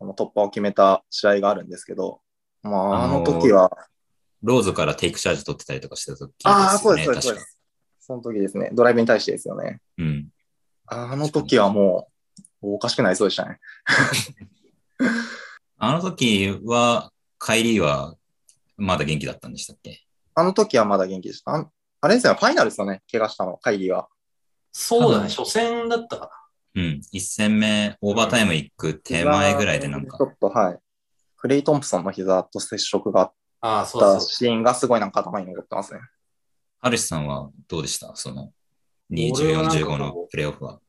[0.00, 2.20] あの突破を決めた試合があるんですけど、
[2.62, 3.70] まあ、あのあのー時は、
[4.42, 6.60] ローズからテイクチャージ取ってたりとかしてた時ですよね。
[6.62, 7.58] ああ、そうです、そうです、そう確かです。
[8.00, 8.70] その時ですね。
[8.72, 9.80] ドライブに対してですよね。
[9.98, 10.28] うん。
[10.90, 12.08] あの時はも
[12.62, 13.60] う、おかしくなりそうでしたね。
[15.78, 18.16] あの時は、カイリーは
[18.76, 20.04] まだ元気だったんでしたっけ？
[20.34, 21.52] あの時はまだ元気でした。
[21.52, 21.70] あん
[22.00, 24.08] あれですよね、ファイナルですよね、怪我したの、カイリーは。
[24.72, 26.30] そうだね、初戦だったか
[26.74, 27.00] うん。
[27.12, 30.78] 一戦目、オーバータイム行く手前ぐらいでなんかちょ、っと、はい。
[31.36, 36.00] クレイ・トンプソンの膝と接触があったシーンがすごいなんか頭に残ってますね。
[36.80, 38.14] ハルシさんはどうでした？
[38.14, 38.52] その、
[39.10, 40.80] 2、14、俺はなんかこう15のプレイオフは。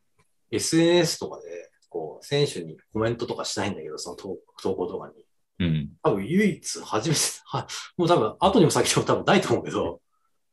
[0.51, 5.13] SNS とかで、こう、選手にコメントとかしないんだけど、その投投稿とかに。
[5.59, 5.89] うん。
[6.03, 7.67] 多分唯一初めて、 は
[7.97, 10.01] もう多分後にも先にも多分ないと思うけど、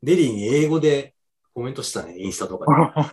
[0.02, 1.14] デリーに英語で
[1.54, 3.10] コメントしてたね、インスタとか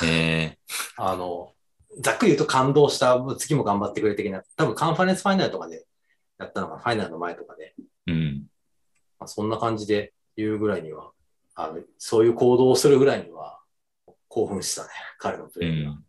[0.00, 0.08] で。
[0.08, 0.58] え
[0.96, 1.54] あの、
[1.98, 5.86] ざっくり言うと感動した、もう次も頑張ってくれ的な、多分カンファレンスファイナルとかで
[6.38, 8.46] やったのが、ファイナルの前とかで、ー、うん。
[9.18, 11.12] まあ、そんな感じで言うぐらいには、
[11.54, 13.60] あの、そういう行動をするぐらいには
[14.36, 15.90] 興奮したね、彼のプうレーが。
[15.92, 16.04] ん。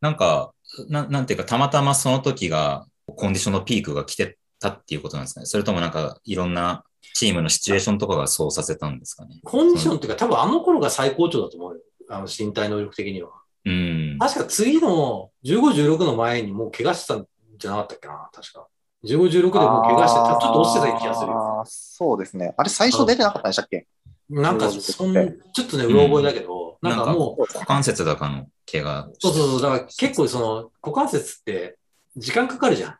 [0.00, 0.52] なんか、
[0.88, 5.46] ななんていうか、たまたまその時が、コンディションのピークが来てたっていうことなんですかね。
[5.46, 6.82] それともなんか、いろんな
[7.14, 9.38] チームのシチュエーションとかがそうさせたんですかね。
[9.44, 11.80] コンディションっていうか、多分あの頃が最高潮だと思うよ。
[12.08, 13.30] あの身体能力的には。
[13.64, 14.16] うん。
[14.18, 17.26] 確か次の15、16の前にもう怪我してたん
[17.58, 18.66] じゃなかったっけな、確か。
[19.04, 21.60] 15、16でもう怪我してた、ちょっと落ちてた気がするよ。
[21.60, 22.54] あーそうですね。
[22.56, 23.86] あれ、最初出てなかったんでしたっけ？
[24.28, 29.08] なんか、そん、ちょっとね、うろ覚えだけど、なんかもう、股関節だかの怪我。
[29.18, 31.78] そうそうそう、だから結構その、股関節って
[32.16, 32.98] 時間かかるじゃん。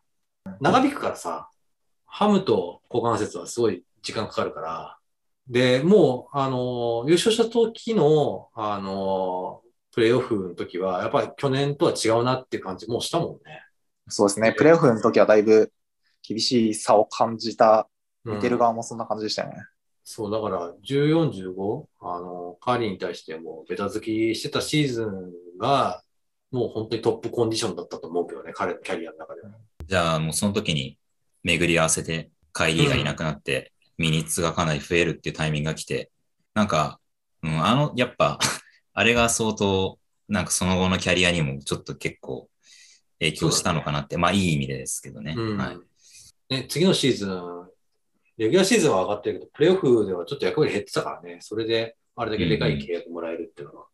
[0.61, 1.49] 長引くからさ、
[2.07, 4.99] ハムと股関節はすごい時間かかるから、
[5.49, 9.63] で、もう、あの、優勝した時の、あの、
[9.93, 13.63] プレイオフの時は、やっぱり去年とは違うなっていう感じもうしたもんね。
[14.09, 14.53] そうですね。
[14.53, 15.73] プレイオフの時はだいぶ
[16.27, 17.97] 厳しい差を感じた、うん
[18.27, 19.55] 見てる側もそんな感じでしたよね。
[20.09, 26.01] そう、だから、14、15、あの、カーリーに対しても、ベタ付きしてたシーズンが、
[26.53, 29.51] もう本当にトップコンディションだったと思うけどね、彼のキャリアの中では。
[29.85, 30.97] じゃあもうその時に
[31.43, 36.13] 巡り合わせて、カイリーがいなくなって、ミニッツがかなり増えるっていうタイミングが来て、
[36.55, 37.01] なんか、
[37.43, 38.39] うん、あの、やっぱ、
[38.95, 39.99] あれが相当、
[40.29, 42.49] なんかその後のキャリアにもちょっと結構
[43.19, 45.35] 影響したのかなって、まあいい意味でですけどね。
[45.37, 45.79] うんはい。
[46.49, 47.66] ね、次のシーズン、
[48.37, 53.87] レギュラーシーズンは上がってるけど、プレイオフではちょっと役割減ってたからね、それであれだけでかい契約もらえるっていうのは、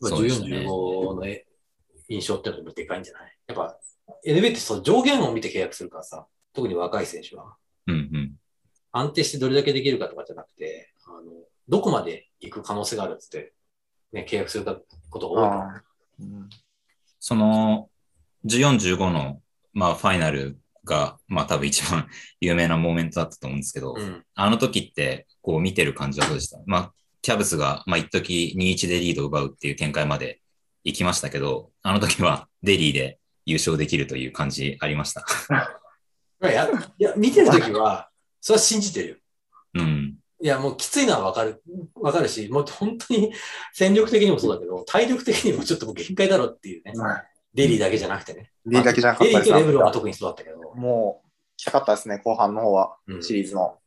[0.00, 1.46] うんまあ14、そうですね15のえ
[2.08, 3.36] 印象っていうのもでかいんじゃない？
[3.48, 3.78] やっぱ、
[4.26, 7.56] NBA ってその上限を見て契約するからさ、特に若い選手は。
[7.86, 8.32] うんうん。
[8.92, 11.22] 安定してどれだけできるかとかじゃなくて、あの、
[11.68, 13.52] どこまで行く可能性があるっつって、
[14.12, 14.78] ね、契約するか
[15.10, 15.82] ことが多いから。
[16.20, 16.48] うん
[17.18, 17.90] その、
[18.44, 19.42] 14、15の、
[19.72, 22.08] まあファイナルが、まあ多分一番
[22.40, 24.24] 有名なモーメントだったと思うんですけど、うん。
[24.34, 26.58] あの時って、こう見てる感じはどうでした？
[26.66, 30.40] まあ、キャブスが、まあ一時2-1でリードを奪うっていう展開まで
[30.84, 35.24] 行きましたけど、あの時はデリーで優勝できるという感じありました？
[36.38, 36.68] まあや、
[36.98, 38.10] いや、見てるときは、
[38.40, 39.16] それは信じてるよ。
[39.74, 40.18] うん。
[40.42, 41.62] いや、もうきついのはわかる、
[41.94, 43.32] わかるし、もう本当に
[43.72, 46.92] 戦力的にもそうだけど、体力的にもちょっともう限界だろっていうね。
[47.54, 48.50] デリーだけじゃなくてね。
[48.66, 53.78] デリーだけじゃなかったですねレブロンは特にそうだったけど、もう、きつかったですね、後半の方は、うんシリーズの。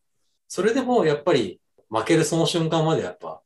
[0.47, 3.41] それでもやっぱり負けるその瞬間までやっぱ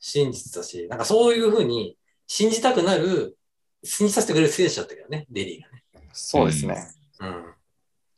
[0.00, 3.36] 信じてたし、なんかそういうふうに信じたくなる、
[3.84, 6.08] 信じさせてくれる選手だったけどね、デリーがね。
[6.12, 6.82] そうですね。
[7.20, 7.54] うん。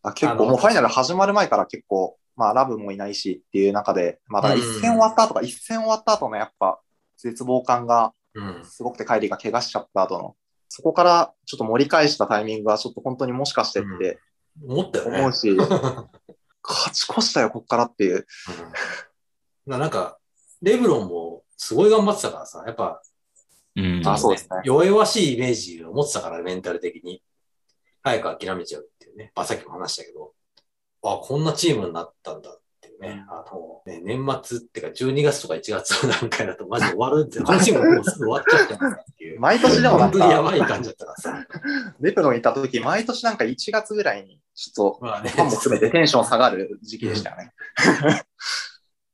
[0.03, 6.81] あ結構もうファイナル始まる前から結構、まあラブもいないしっていう中で、まあだ一戦終わった後か、一戦終わった後のやっぱ
[7.19, 8.65] 絶望感がうん。
[8.65, 10.37] すごくてカイリーが怪我しちゃった後の、
[10.75, 14.19] そこからちょっと盛り返したタイミングがちょっと本当にもしかしてって
[14.67, 15.19] 思ったよね。
[15.19, 15.51] 思うし、
[16.65, 18.27] 勝ち越したよ、こっからっていう。
[19.67, 20.19] う んななんか、
[20.63, 23.03] レブロンもすごい頑張ってたからさ、やっぱ、
[23.77, 24.03] うん。
[24.07, 27.23] あそうですね弱々しいイメージを持ってたから、メンタル的に。
[28.03, 29.31] 早く諦めちゃうっていうね。
[29.35, 30.33] まあ、さっきも話したけど、
[31.03, 33.27] あ、こんなチームになったんだっていうね。
[33.29, 39.22] あの、ね、年末っていうか12月とか1月の段階だとマジで終わるって、このチームもうすぐ終わっちゃったんだっていう。
[39.43, 41.47] 毎年でもなん本当にやか、ばい感じだったからさ。
[42.01, 47.53] レプロンにいた時、毎年なんか1月ぐらいに、ちょっと、まあねファンも含めてテンション下がる時期でしたよね。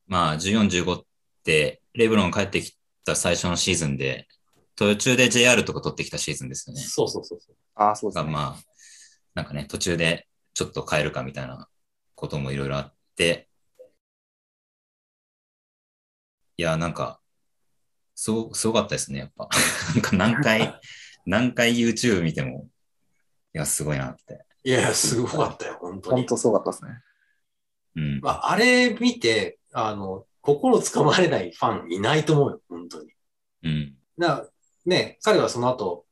[0.07, 1.03] まあ、14、15っ
[1.45, 2.76] て、レブロン帰ってき
[3.07, 4.29] た最初のシーズンで、
[4.76, 6.83] 途中で JR とか取ってきたシーズンですよね。
[6.83, 7.57] そうそうそうそう。
[7.74, 8.24] ああ、そうですね。
[8.26, 8.62] がまあ、
[9.33, 11.70] なんかね、途中でちょっと変えるかみたいな
[12.14, 13.49] こともいろいろあって、
[16.59, 17.18] いや、なんか、
[18.21, 19.49] すご、すごかったですね、やっぱ。
[19.95, 20.81] なんか何回、
[21.25, 22.69] 何回 YouTube 見ても、
[23.55, 24.45] いや、すごいなって。
[24.64, 26.16] いやいや、すごかったよ、本当に。
[26.16, 27.01] 本当すごかったですね。
[27.95, 28.21] うん。
[28.21, 33.12] まあ、あれ見て、あの、心つかまれないファンいないと思うよ、本当に。
[33.62, 33.97] うん。
[34.16, 34.49] な、
[34.85, 36.05] ね、彼はその後、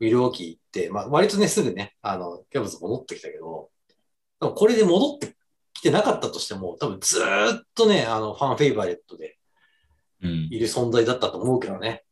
[0.00, 3.70] ウィル・オーキー行って、まあ、割とね、すぐね、あの、キャブズ戻ってきたけど、
[4.40, 5.36] 多分これで戻って
[5.74, 9.43] きてなかったとしても、多分ずーっとね、あの、 fan favorite でうん。
[10.24, 12.04] いる存在だったと思うけどね、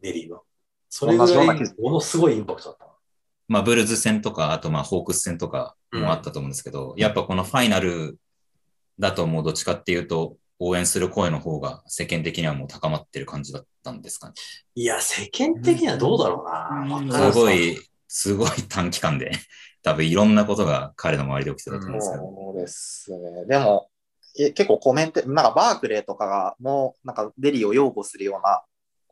[0.00, 0.42] デリーは。
[0.88, 2.84] それぐらい同じような気ものすごいインパクトだった。
[3.48, 8.18] まあ、ブルズ戦とか、あとまあ、ホークス戦とかもあったと思うんですけど、やっぱこのファイナル
[8.98, 14.34] だともうどっちかっていうと、応援する声の方が世間的にはもう高まってる感じだったんですかね。
[14.76, 16.96] いや、世間的にはどうだろうな。
[16.98, 17.76] うんすごい、
[18.08, 19.32] すごい短期間で、
[19.82, 22.22] 多分いろんなことが彼の周りで起きてたと思うんですけど。
[22.22, 23.46] そうですね。
[23.46, 23.88] でも、
[24.38, 28.62] え結構コメント、なんかバークレーとかがもうなんかデリーを擁護するような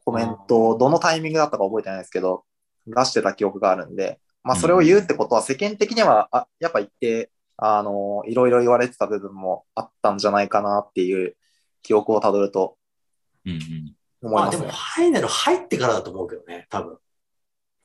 [0.05, 2.45] コメントをどのタイミングだったか覚えてないですけど、
[2.87, 11.37] 出してた記憶があるんで、まあそれを言うってことは世間的には、あやっぱ一定、あの、いろいろ言われてた部分もあったんじゃないかなっていう
[11.83, 12.77] 記憶をたどると
[13.45, 13.53] うん
[14.23, 14.33] うん。
[14.33, 15.03] まあでも、思いますね。
[15.03, 16.99] ファイナル入ってからだと思うけどね、多分。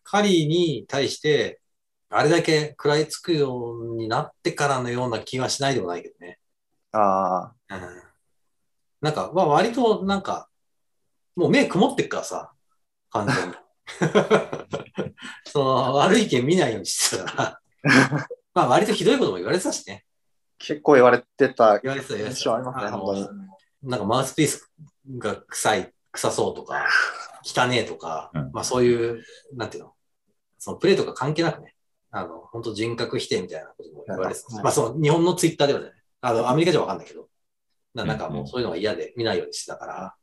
[0.03, 1.61] カリーに対して、
[2.09, 6.39] あれだけ食らいつくようになってからのような気はしないでもないけどね。
[6.91, 7.79] あうん。
[9.01, 10.49] なんか、まあ割となんか、
[11.35, 12.51] もう目曇ってっからさ、
[13.11, 13.55] 完全に。
[15.45, 17.61] その、悪い意見見ないようにしてたから。
[18.53, 20.05] まあ割とひどいことも言われてたしね。
[20.57, 22.55] 結構言われてた言われてた、言われてた。
[22.55, 23.47] ありますね、の本当に。
[23.83, 24.71] なんかマウスピース
[25.17, 26.87] が臭い、臭そうとか、
[27.43, 29.23] 汚ねえとか、うんまあそういう、
[29.53, 29.93] なんていうの、
[30.57, 31.75] そのプレーとか関係なくね、
[32.09, 34.55] あの、本当人格否定みたいなことも言われてた。
[34.55, 35.91] はいまあその日本のツイッターではね、
[36.21, 37.27] あの、アメリカじゃわかんないけど、
[37.93, 40.15] ななんかうんもうそういうのが嫌で見ないようにしてたから、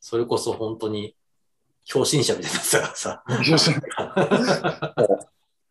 [0.00, 1.16] それこそ本当に、
[1.92, 3.24] 表心者みたいになってたからさ。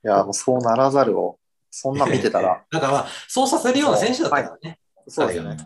[0.03, 4.79] いや、もうそうならざるを、そんな見てたら、 なんかまあ、そうさせるような選手だったからね。
[5.07, 5.57] そうですよね。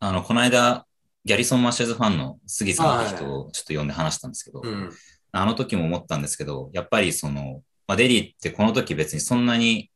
[0.00, 0.86] あの、この間、
[1.24, 4.90] ギャリソン・マッシュズファンの杉さんって人をちょっと呼んで話したんですけど、うん。
[5.32, 9.90] あの時も思ったんですけど、やっぱりその、まあ、デリーってこの時別にそんなに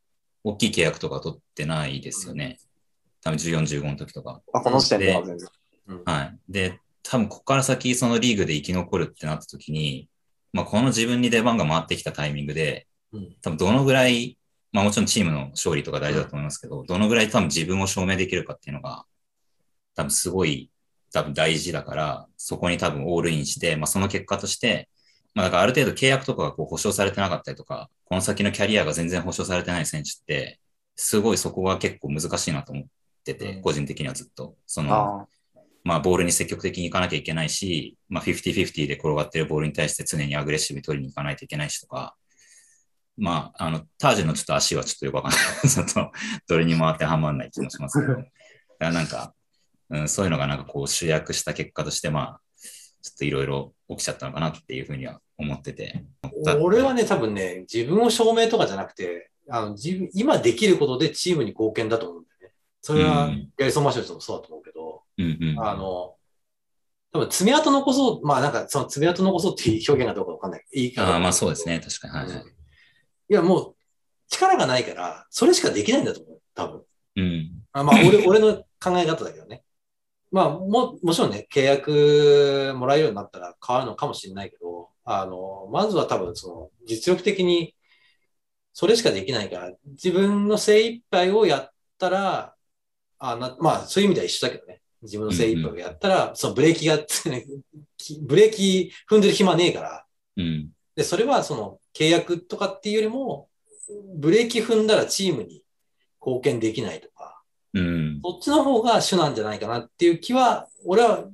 [0.44, 2.58] 大きい契約とか取ってないですよね。
[3.22, 4.40] 多分14、15の時とか。
[4.52, 5.48] あこの時点では全然。
[6.04, 6.38] はい。
[6.48, 10.08] で、多分ここから先そのリーグで生き残るってなった時に、
[10.52, 14.38] まあこの自分に出番が回ってきたタイミングでうん、多分どのぐらい、
[14.72, 19.04] まあもちろんチームの勝利とか大事だと思いますけど、どのぐらい多分自分を証明できるかっていうのが、
[19.94, 20.70] 多分すごい
[21.12, 24.88] 多分大事だから、そこに多分オールインして、まあその結果として、
[25.34, 30.58] まあだからある程度契約とかがこう保証されてなかったりとか、この先のキャリアが全然保証されてない選手って、
[30.96, 32.84] すごいそこが結構難しいなと思っ
[33.22, 34.56] てて、うん個人的にはずっと。
[34.66, 35.26] その、あ
[35.84, 42.14] まあ、ボールに積極的に行かなきゃいけないし、まあ、50-50で転がってるボールに対して常にアグレッシブに取りに行かないといけないしとか、
[43.16, 45.68] まあ、あの、タージェのちょっと足はちょっとよくわかんない。
[45.68, 46.12] ちょっと、
[46.48, 48.14] どれにも当てはまらない気もしますけど。
[48.14, 48.28] だか
[48.78, 49.34] らなんか、
[49.90, 52.40] うん、そういうのがなんかこう集約した結果として、まあ、
[53.02, 56.04] ちょっといろいろ起きちゃったのかなっていうふうには思ってて。
[56.60, 62.26] 俺はね、多分ね、自分を証明とかじゃなくて、あの自分今できることでチームに貢献だと思う。
[62.82, 65.64] それは、うんギャリソン・マシュルズもそうだと思うけど、うんうん。
[65.64, 66.16] あの、
[67.12, 70.64] 多分爪痕残そう、まあなんかその爪痕残そうっていう表現がどうかわかんない。
[70.74, 71.80] いいかああまあそうですね。
[71.80, 72.14] 確かに。
[72.14, 72.44] はいはい。
[72.46, 73.74] いや、もう
[74.28, 76.40] 力がないから、それしかできないんだと思う。
[76.54, 76.82] 多分。
[77.16, 77.50] うん。
[77.72, 79.62] あまあ、俺、 俺の考え方だけどね。
[80.30, 87.76] まあ、も、もちろんね、契約もらえるようになったら変わるのかもしれないけど、あの、まずは多分その、実力的に、
[88.72, 92.54] それしかできないから、自分の精一杯をやったら、
[93.24, 94.80] あなまあ、そういう意味では一緒だけどね。
[95.02, 96.96] 自分の精一杯をやったら、そのブレーキが、
[98.22, 100.04] ブレーキ踏んでる暇ねえから、
[100.36, 100.70] うん。
[100.96, 103.48] で、それはその契約とかっていうよりも、
[104.16, 105.62] ブレーキ踏んだらチームに
[106.20, 107.42] 貢献できないとか、
[107.74, 108.20] うん。
[108.24, 111.24] そっちの方が主なんじゃないかなっていう気は、俺は、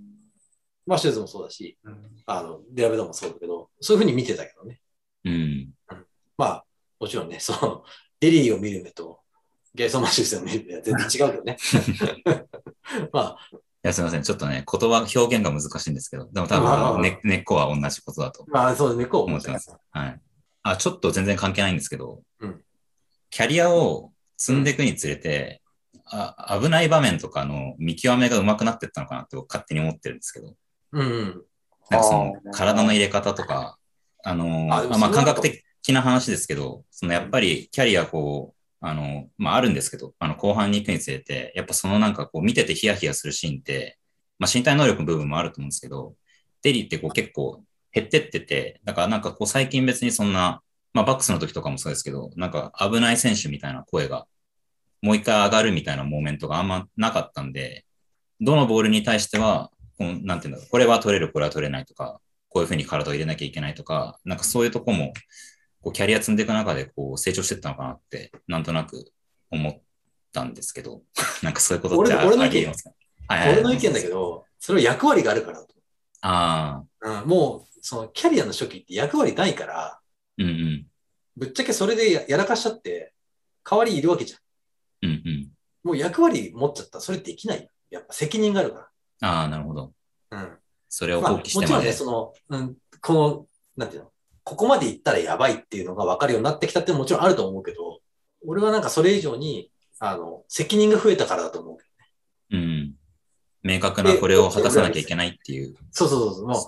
[0.86, 1.78] マッシューズもそうだし、
[2.26, 4.80] あの、デラベドもそうだけど、そういうふうに見てたけどね。
[5.24, 5.70] うん。
[6.36, 6.64] まあ、
[7.00, 7.84] もちろんね、その、
[8.20, 9.17] デリーを見る目と、
[9.74, 11.56] ギャリソン・マッシューズを見る目は全然違うけどね。
[13.12, 14.22] まあ、いや、すみません。
[14.22, 19.74] ちょっとね、言葉、表現が難しいんですけど、でも多まあ分、ね、根っこは同じことだとまあ、そうですね、こう思ってます。
[19.90, 20.20] はい。
[20.62, 22.62] あ、ちょっと全然関係ないんですけど、うん
[23.30, 25.60] キャリアを積んでいくにつれて、
[26.06, 30.54] あ危ない場面とかの見極めが上手くなっていったのかなって僕勝手に思ってるんですけど、
[30.92, 31.42] うんうん。
[31.90, 33.76] なんかその体の入れ方とか、
[34.24, 35.62] あのあまあ、感覚的
[35.92, 43.98] な話ですけど、そのやっぱりキャリアこう、あの、まあ、あるんですけど、あの、後半に行くにつれて、やっぱそのなんかこう見ててヒヤヒヤするシーンって、
[44.38, 46.14] まあ、身体能力の部分もあると思うんですけど、
[46.62, 47.62] デリーってこう結構
[47.92, 50.62] 減ってってて、だからなんかこう最近別にそんな、
[50.92, 54.26] まあ、バックスの時とかもそうですけど、なんか危ない選手みたいな声が、
[55.02, 57.84] もう一回上がるみたいなモーメントがあんまなかったんで、
[58.40, 65.12] どのボールに対しては、こうなんていうんだろう、これは取れる、これは取れないとか、こういうふうに体を入れなきゃいけないとか、なんかそういうとこも、
[65.80, 69.12] こうキャリア積んでいく中でこう成長していったのかなって、なんとなく
[69.50, 69.80] 思っ
[70.32, 71.02] たんですけど、
[71.42, 72.90] なんかそういうことってあ俺俺の意見ありえますか？
[73.28, 75.74] はいはい俺の意見だけど、それは役割があるからだと。
[76.20, 80.00] あうん、もうそのキャリアの初期って役割ないから、
[80.38, 80.86] うんうん。
[81.36, 83.12] ぶっちゃけそれでややらかしちゃって、
[83.68, 84.40] 代わりいるわけじゃん。
[85.02, 85.50] うんうん。
[85.84, 87.68] もう役割持っちゃったらそれできないよ。
[87.90, 89.92] やっぱ責任があるかああ、なるほど。
[90.30, 90.42] ら。
[90.42, 90.58] うん。
[90.88, 91.66] それをまあ、放棄してまで。
[91.66, 94.12] もちろんね、その、うん、この、なんていうの、
[94.48, 98.00] ここまで行ったらやばいっていうのが分かるようになってきたってもちろんあると思うけど、
[98.46, 102.56] 俺はなんかそれ以上に、あの、責任が増えたからだと思う。
[102.56, 102.94] うん。
[103.62, 105.76] 明確なこれを果たさなきゃいけないっていう。
[105.90, 106.64] そうそうそう、もう、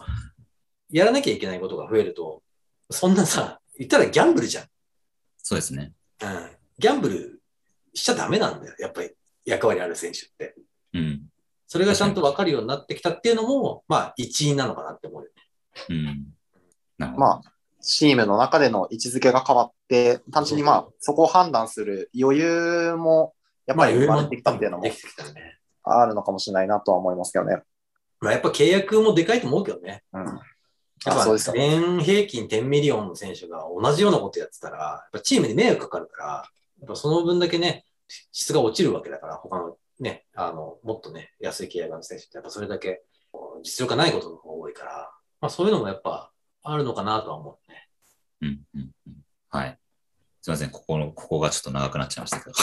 [0.90, 2.42] やらなきゃいけないことが増えると、
[2.90, 4.64] そんなさ、言ったらギャンブルじゃん。
[5.38, 5.94] そうですね。
[6.22, 6.50] うん。
[6.78, 7.40] ギャンブル
[7.94, 8.74] しちゃダメなんだよ。
[8.78, 9.10] やっぱり
[9.46, 10.54] 役割ある選手って。
[10.92, 11.22] うん。
[11.66, 15.86] それがちゃんと分かるようになってきたっていうのも、まあ、一因なのかなって思うよね。
[15.88, 16.26] うん。
[16.98, 17.26] なるほど。
[17.26, 17.42] まあ、
[17.82, 23.34] チームの中での位置づけが変わって、単純にまあ、そこを判断する余裕も、
[23.66, 24.84] やっぱり生まれてきたっていうのも。
[25.82, 27.62] あるのかもしれないなとは思いますけどね。
[28.20, 30.02] まあ、やっぱ契約もでかいと思うけどね。
[30.12, 30.24] うん。
[30.26, 31.80] やっぱそうですよね。
[31.80, 36.28] 年平均10ミリオンの選手が同じようなことやってたら、やっぱチームに迷惑かかるから、
[36.80, 37.84] やっぱその分だけね、
[38.32, 43.02] 質が落ちるわけだから、他のね、あの、もっとね、安い契約の選手ってやっぱそれだけ
[43.62, 45.10] 実力がないことの方が多いから、
[45.40, 46.29] まあそういうのもやっぱ
[46.62, 47.88] あるのかなとは思うね。
[48.42, 49.14] うんうんうん。
[49.48, 49.78] はい。
[50.42, 50.70] すいません。
[50.70, 52.56] ここの、ここがちょっと長くなっちゃいましたけど。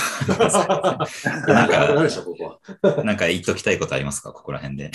[1.54, 3.04] なんかなるでしょ、ここは。
[3.04, 4.32] なんか言っときたいことありますか？
[4.34, 4.92] ここら辺で。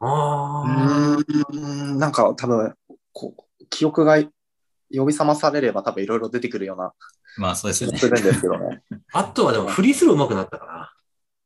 [0.00, 2.74] あうーん、なんか多分、
[3.12, 6.94] こう記憶が呼び覚まされれば多分いろいろ出てくるような
[7.36, 7.98] まあそうですよね。
[7.98, 8.82] るんですけどね。
[9.12, 10.72] あとはでもフリースロー上手くなったかな。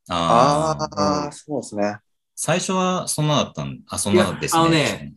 [0.08, 1.24] ああ。
[1.24, 1.98] ああ、そうですね。
[2.34, 4.60] 最初はそんなだったん、あ、そんなですね。
[4.60, 5.12] あのね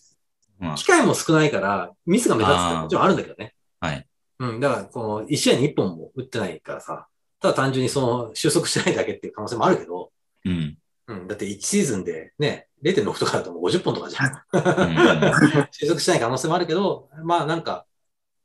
[0.58, 3.54] まあ機会も少ないから、ミスが目立つってもちろんあるんだけどね。
[3.80, 4.06] はい。
[4.40, 7.08] うん、だから、この、1試合に1本も打ってないからさ、
[7.40, 10.12] ただ単純にその、収束してないだけっていう可能性もあるけど、
[10.44, 10.78] うん。
[11.08, 14.42] うん、だって1シーズンでね、0.6とかだともう50本とかじゃん。
[14.52, 17.86] うん 収束してない可能性もあるけど、まあなんか、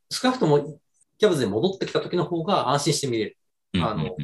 [0.10, 0.80] 少なくとも、
[1.18, 3.38] キャブズに戻ってきた時の方が安心して見れる。
[3.74, 4.16] うんあの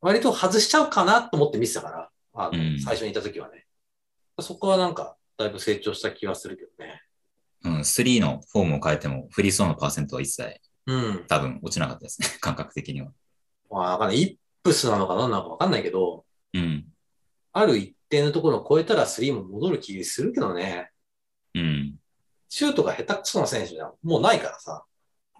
[0.00, 2.03] 割と外しちゃうかなと思って見てたから、
[2.34, 3.66] あの、うん最初にいた時はね。
[4.40, 7.02] そこはなんか、だいぶ成長した気がするけどね。
[7.64, 11.24] うん、3のフォームを変えても、フリースローのパーセントは一切うん。
[11.26, 12.28] 多分落ちなかったですね。
[12.40, 13.10] 感覚的には。
[13.70, 16.86] まあ、なんかね、イップスなのかななんかわかんないけど、うん。
[17.52, 20.90] ある一定のところを超えたら3も戻る気するけどね。
[21.54, 21.96] うん。
[22.48, 24.84] シュートが下手くそな選手じゃもうないからさ。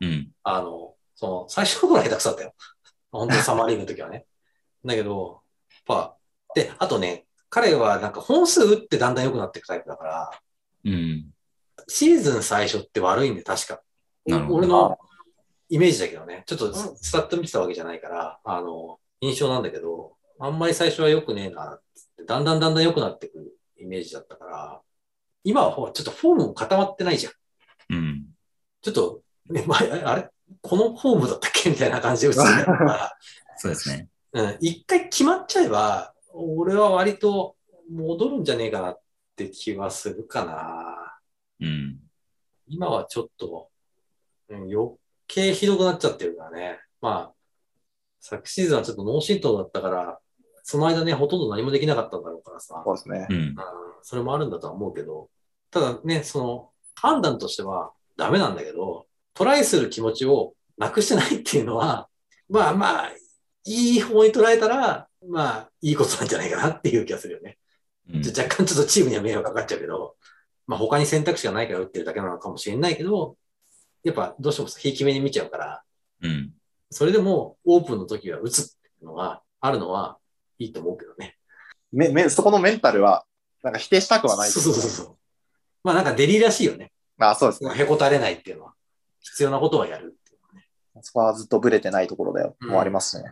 [0.01, 0.33] うん。
[0.43, 2.55] あの、その、最初の頃は下手くそだったよ。
[3.11, 4.27] 本当にサマーリーグの時はね。
[4.85, 6.17] だけど、やっぱ、
[6.55, 10.31] で、あとね、彼はなんか本数打ってだんだん良くなっていくタイプだから、
[10.85, 11.27] うん。
[11.89, 13.81] シーズン最初って悪いんで、確か。
[14.27, 14.99] なるほど俺の
[15.69, 24.81] イメージだけどね、ちょっとスタッと見てたわけじゃないから、あの、印象なんだけど、あんまり最初は良くねえな、つって、だんだんだんだん良くなってくるイメージだったから、
[25.45, 27.33] 今はほら、ちょっとフォームも固まってないじゃん。
[27.95, 28.27] うん。
[28.81, 30.29] ちょっと、ね、前、あれ
[30.63, 31.69] このフォームだったっけ？
[31.69, 33.13] みたいな感じで映ってるから、
[33.57, 34.09] そうですね。
[34.33, 37.57] うん、一回決まっちゃえば、俺は割と
[37.91, 39.01] 戻るんじゃねえかなっ
[39.37, 41.19] て気はするかな。
[41.61, 42.01] うん。
[42.67, 43.71] 今はちょっと、
[44.49, 44.93] うん、余
[45.27, 46.79] 計ひどくなっちゃってるからね。
[47.01, 47.35] まあ、
[48.21, 50.19] 昨シーズンはちょっとノーシートだったから、
[50.63, 53.33] その間ね、ほとんど何もできなかったんだろうからさ、そうですねう。
[53.33, 53.37] ん。
[53.37, 53.57] うん
[54.07, 55.31] それもあるんだとは思うけど、
[55.71, 62.09] ただね、その、判断としてはダメなんだけど、トライする気持ちをなくしてないっていうのは、
[62.51, 63.13] まあまあ、
[63.65, 67.59] いい方に捉えたら、まあ、いいことなんじゃないかなっていう気がするよね。
[68.13, 70.17] うん若干ちょっとチームには迷惑かかっちゃうけど、
[70.67, 73.37] まあ他に選択肢がないから打ってるだけなのかもしれないけど、
[74.03, 75.83] やっぱどうしてもひいき目に見ちゃうから、
[76.23, 76.53] うん。
[76.91, 80.19] そそれでもオープンの時は打つっていうのがあるのは
[80.59, 81.37] いいと思うけどね。
[81.93, 83.25] めめそこのメンタルは、
[83.63, 85.17] なんか否定したくはないそうそうそうそう。
[85.83, 86.93] まあなんかデリーらしいよね。
[87.19, 87.71] あそうですね。
[87.75, 88.75] へこたれないっていうのは。
[89.21, 90.67] 必要なことはやるっていうね。
[91.01, 93.31] そこはずっとブレてないところだよ、うんもありますしね。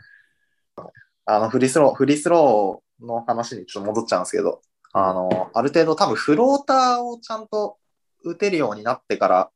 [1.24, 4.60] あの、フリースロー、フリースローの話にちょっと戻っちゃうんですけど、
[4.92, 7.78] あの、ある程度多分フローターをちゃんと
[8.24, 9.50] 打てるようになってから、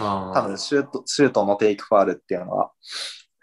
[0.00, 2.70] あ多分シュート、シュートのテイクファールっていうのが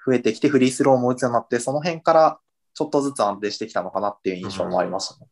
[0.05, 2.39] 増えてきて、フリースローも打つようになって、その辺から
[2.73, 5.29] ちょっとずつ安定してきたのかなっていう印象もありましたね。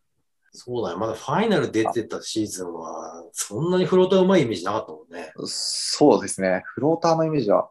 [0.51, 0.97] そうだよ。
[0.97, 5.31] まだファイナル出てたシーズンは、そんなにフローターうまいイメージなかったもんね。
[5.45, 6.63] そうですね。
[6.65, 7.69] フローターのイメージは、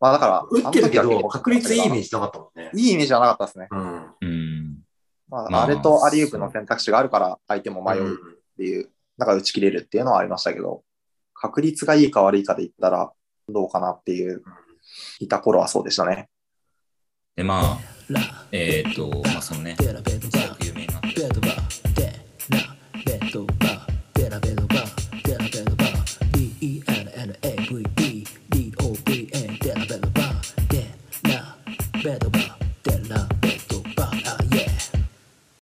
[0.00, 2.70] まあだから、打ってるけど、あの時は結構確率いいイメージなかったもんね。
[2.74, 3.68] いいイメージはなかったですね。
[3.70, 4.06] うん。
[4.20, 4.78] うん。
[5.28, 8.16] まあ、まああれとアリウープの選択肢があるから、相手も迷ううんっ
[8.56, 10.82] ていう、だから打ち切れるっていうのはありましたけど、
[11.34, 13.12] 確率がいいか悪いかで言ったら、
[13.48, 14.42] どうかなっていう、
[15.20, 16.28] いた頃はそうでしたね。
[17.36, 17.78] で、まあ、
[18.52, 19.76] えっ、と、まあそのね、